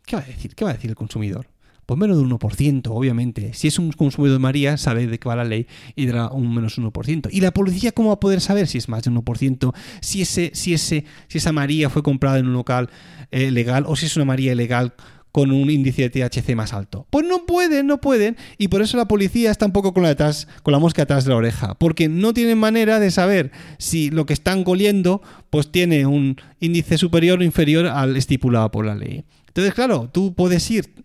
¿Qué 0.04 0.16
va 0.16 0.22
a 0.22 0.26
decir? 0.26 0.54
¿Qué 0.54 0.64
va 0.64 0.70
a 0.70 0.74
decir 0.74 0.90
el 0.90 0.96
consumidor? 0.96 1.48
Pues 1.86 1.98
menos 1.98 2.16
de 2.16 2.24
un 2.24 2.30
1%, 2.30 2.88
obviamente. 2.90 3.54
Si 3.54 3.68
es 3.68 3.78
un 3.78 3.92
consumidor 3.92 4.36
de 4.36 4.40
María, 4.40 4.76
sabe 4.76 5.06
de 5.06 5.18
qué 5.18 5.28
va 5.28 5.36
la 5.36 5.44
ley 5.44 5.66
y 5.94 6.06
dará 6.06 6.28
un 6.28 6.52
menos 6.52 6.78
1%. 6.78 7.28
¿Y 7.30 7.40
la 7.40 7.52
policía 7.52 7.92
cómo 7.92 8.08
va 8.08 8.14
a 8.14 8.20
poder 8.20 8.40
saber 8.40 8.66
si 8.66 8.78
es 8.78 8.88
más 8.88 9.04
de 9.04 9.10
un 9.10 9.24
1%? 9.24 9.72
Si, 10.00 10.22
ese, 10.22 10.50
si, 10.52 10.74
ese, 10.74 11.04
si 11.28 11.38
esa 11.38 11.52
María 11.52 11.88
fue 11.88 12.02
comprada 12.02 12.38
en 12.38 12.46
un 12.46 12.54
local 12.54 12.90
eh, 13.30 13.52
legal 13.52 13.84
o 13.86 13.94
si 13.94 14.06
es 14.06 14.16
una 14.16 14.24
María 14.24 14.52
ilegal 14.52 14.94
con 15.36 15.52
un 15.52 15.70
índice 15.70 16.08
de 16.08 16.08
THC 16.08 16.56
más 16.56 16.72
alto. 16.72 17.06
Pues 17.10 17.26
no 17.26 17.44
pueden, 17.44 17.86
no 17.86 18.00
pueden. 18.00 18.38
Y 18.56 18.68
por 18.68 18.80
eso 18.80 18.96
la 18.96 19.06
policía 19.06 19.50
está 19.50 19.66
un 19.66 19.72
poco 19.72 19.92
con 19.92 20.02
la, 20.02 20.16
con 20.62 20.72
la 20.72 20.78
mosca 20.78 21.02
atrás 21.02 21.24
de 21.24 21.30
la 21.30 21.36
oreja. 21.36 21.74
Porque 21.74 22.08
no 22.08 22.32
tienen 22.32 22.56
manera 22.56 22.98
de 22.98 23.10
saber 23.10 23.52
si 23.78 24.08
lo 24.08 24.24
que 24.24 24.32
están 24.32 24.64
goliendo 24.64 25.20
pues 25.50 25.70
tiene 25.70 26.06
un 26.06 26.40
índice 26.58 26.96
superior 26.96 27.38
o 27.38 27.44
inferior 27.44 27.86
al 27.86 28.16
estipulado 28.16 28.70
por 28.70 28.86
la 28.86 28.94
ley. 28.94 29.24
Entonces, 29.48 29.74
claro, 29.74 30.08
tú 30.10 30.34
puedes 30.34 30.70
ir 30.70 31.04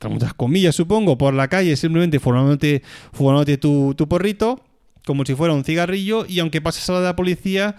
con 0.00 0.12
muchas 0.12 0.34
comillas, 0.34 0.74
supongo, 0.74 1.16
por 1.18 1.34
la 1.34 1.48
calle 1.48 1.76
simplemente 1.76 2.20
fumándote, 2.20 2.82
fumándote 3.12 3.58
tu, 3.58 3.94
tu 3.96 4.08
porrito, 4.08 4.60
como 5.06 5.24
si 5.24 5.34
fuera 5.34 5.54
un 5.54 5.64
cigarrillo, 5.64 6.24
y 6.28 6.38
aunque 6.40 6.60
pases 6.60 6.88
a 6.88 6.94
la 6.94 7.00
de 7.00 7.04
la 7.06 7.16
policía, 7.16 7.76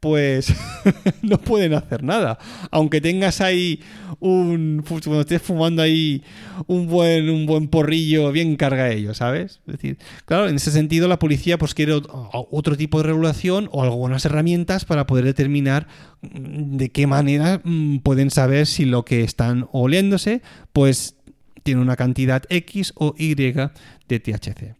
pues 0.00 0.54
no 1.22 1.38
pueden 1.38 1.74
hacer 1.74 2.04
nada. 2.04 2.38
Aunque 2.70 3.00
tengas 3.00 3.40
ahí 3.40 3.80
un. 4.20 4.84
Cuando 4.86 5.22
estés 5.22 5.42
fumando 5.42 5.82
ahí 5.82 6.22
un 6.68 6.86
buen, 6.86 7.28
un 7.28 7.46
buen 7.46 7.66
porrillo, 7.66 8.30
bien 8.30 8.54
carga 8.54 8.90
ello, 8.92 9.12
¿sabes? 9.14 9.60
Es 9.66 9.72
decir, 9.72 9.98
claro, 10.24 10.48
en 10.48 10.54
ese 10.54 10.70
sentido 10.70 11.08
la 11.08 11.18
policía 11.18 11.58
pues 11.58 11.74
quiere 11.74 11.96
ot- 11.96 12.08
otro 12.32 12.76
tipo 12.76 12.98
de 12.98 13.08
regulación 13.08 13.68
o 13.72 13.82
algunas 13.82 14.24
herramientas 14.24 14.84
para 14.84 15.04
poder 15.04 15.24
determinar 15.24 15.88
mm, 16.22 16.76
de 16.76 16.90
qué 16.90 17.08
manera 17.08 17.60
mm, 17.64 17.98
pueden 17.98 18.30
saber 18.30 18.66
si 18.66 18.84
lo 18.84 19.04
que 19.04 19.24
están 19.24 19.66
oliéndose, 19.72 20.42
pues 20.72 21.16
tiene 21.62 21.80
una 21.80 21.96
cantidad 21.96 22.42
X 22.48 22.92
o 22.96 23.14
Y 23.16 23.34
de 23.34 23.70
THC. 24.08 24.76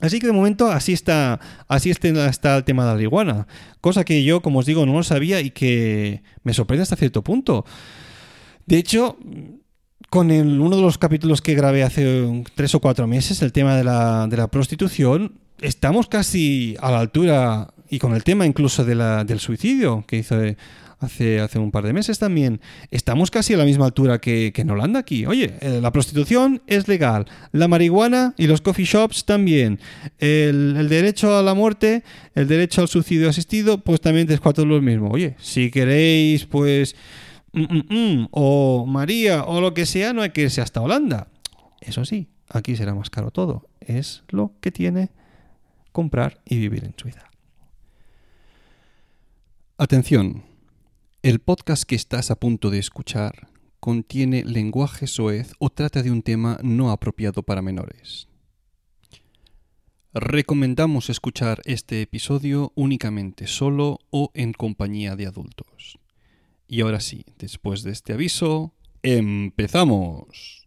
Así 0.00 0.20
que 0.20 0.28
de 0.28 0.32
momento 0.32 0.70
así 0.70 0.92
está, 0.92 1.40
así 1.66 1.90
está, 1.90 2.56
el 2.56 2.64
tema 2.64 2.84
de 2.84 2.88
la 2.88 2.94
marihuana. 2.94 3.48
Cosa 3.80 4.04
que 4.04 4.22
yo, 4.22 4.42
como 4.42 4.60
os 4.60 4.66
digo, 4.66 4.86
no 4.86 4.92
lo 4.92 5.02
sabía 5.02 5.40
y 5.40 5.50
que 5.50 6.22
me 6.44 6.54
sorprende 6.54 6.84
hasta 6.84 6.96
cierto 6.96 7.22
punto. 7.22 7.64
De 8.66 8.78
hecho, 8.78 9.18
con 10.08 10.30
uno 10.30 10.76
de 10.76 10.82
los 10.82 10.98
capítulos 10.98 11.42
que 11.42 11.54
grabé 11.54 11.82
hace 11.82 12.44
tres 12.54 12.74
o 12.74 12.80
cuatro 12.80 13.08
meses, 13.08 13.42
el 13.42 13.52
tema 13.52 13.76
de 13.76 13.82
la, 13.82 14.28
de 14.28 14.36
la 14.36 14.48
prostitución, 14.48 15.40
estamos 15.60 16.06
casi 16.06 16.76
a 16.80 16.92
la 16.92 17.00
altura 17.00 17.74
y 17.90 17.98
con 17.98 18.14
el 18.14 18.22
tema 18.22 18.46
incluso 18.46 18.84
de 18.84 18.94
del 19.24 19.40
suicidio 19.40 20.04
que 20.06 20.18
hizo 20.18 20.36
hace, 21.00 21.40
hace 21.40 21.58
un 21.58 21.70
par 21.70 21.84
de 21.84 21.92
meses 21.92 22.18
también, 22.18 22.60
estamos 22.90 23.30
casi 23.30 23.54
a 23.54 23.56
la 23.56 23.64
misma 23.64 23.86
altura 23.86 24.20
que, 24.20 24.52
que 24.52 24.62
en 24.62 24.70
Holanda 24.70 25.00
aquí. 25.00 25.26
Oye, 25.26 25.54
eh, 25.60 25.80
la 25.80 25.92
prostitución 25.92 26.62
es 26.66 26.88
legal, 26.88 27.26
la 27.52 27.68
marihuana 27.68 28.34
y 28.36 28.46
los 28.46 28.60
coffee 28.60 28.84
shops 28.84 29.24
también, 29.24 29.78
el, 30.18 30.88
derecho 30.88 31.36
a 31.36 31.42
la 31.42 31.54
muerte, 31.54 32.02
el 32.34 32.48
derecho 32.48 32.80
al 32.80 32.88
suicidio 32.88 33.28
asistido, 33.28 33.78
pues 33.78 34.00
también 34.00 34.30
es 34.30 34.40
cuatro 34.40 34.64
lo 34.64 34.80
mismo. 34.80 35.10
Oye, 35.10 35.36
si 35.38 35.70
queréis, 35.70 36.46
pues... 36.46 36.96
mm, 37.52 37.62
mm, 37.62 37.84
mm, 37.88 38.28
o 38.30 38.86
María 38.86 39.44
o 39.44 39.60
lo 39.60 39.74
que 39.74 39.86
sea, 39.86 40.12
no 40.12 40.22
hay 40.22 40.30
que 40.30 40.42
irse 40.42 40.60
hasta 40.60 40.80
Holanda. 40.80 41.28
Eso 41.80 42.04
sí, 42.04 42.28
aquí 42.48 42.76
será 42.76 42.94
más 42.94 43.10
caro 43.10 43.30
todo. 43.30 43.68
Es 43.80 44.24
lo 44.28 44.52
que 44.60 44.70
tiene 44.72 45.10
comprar 45.92 46.40
y 46.44 46.58
vivir 46.58 46.84
en 46.84 46.94
Suiza. 46.96 47.28
Atención, 49.78 50.42
el 51.28 51.40
podcast 51.40 51.82
que 51.82 51.94
estás 51.94 52.30
a 52.30 52.36
punto 52.36 52.70
de 52.70 52.78
escuchar 52.78 53.50
contiene 53.80 54.44
lenguaje 54.44 55.06
soez 55.06 55.52
o 55.58 55.68
trata 55.68 56.02
de 56.02 56.10
un 56.10 56.22
tema 56.22 56.58
no 56.62 56.90
apropiado 56.90 57.42
para 57.42 57.60
menores. 57.60 58.28
Recomendamos 60.14 61.10
escuchar 61.10 61.60
este 61.66 62.00
episodio 62.00 62.72
únicamente 62.76 63.46
solo 63.46 63.98
o 64.08 64.30
en 64.32 64.54
compañía 64.54 65.16
de 65.16 65.26
adultos. 65.26 65.98
Y 66.66 66.80
ahora 66.80 67.00
sí, 67.00 67.26
después 67.36 67.82
de 67.82 67.90
este 67.90 68.14
aviso, 68.14 68.72
empezamos. 69.02 70.57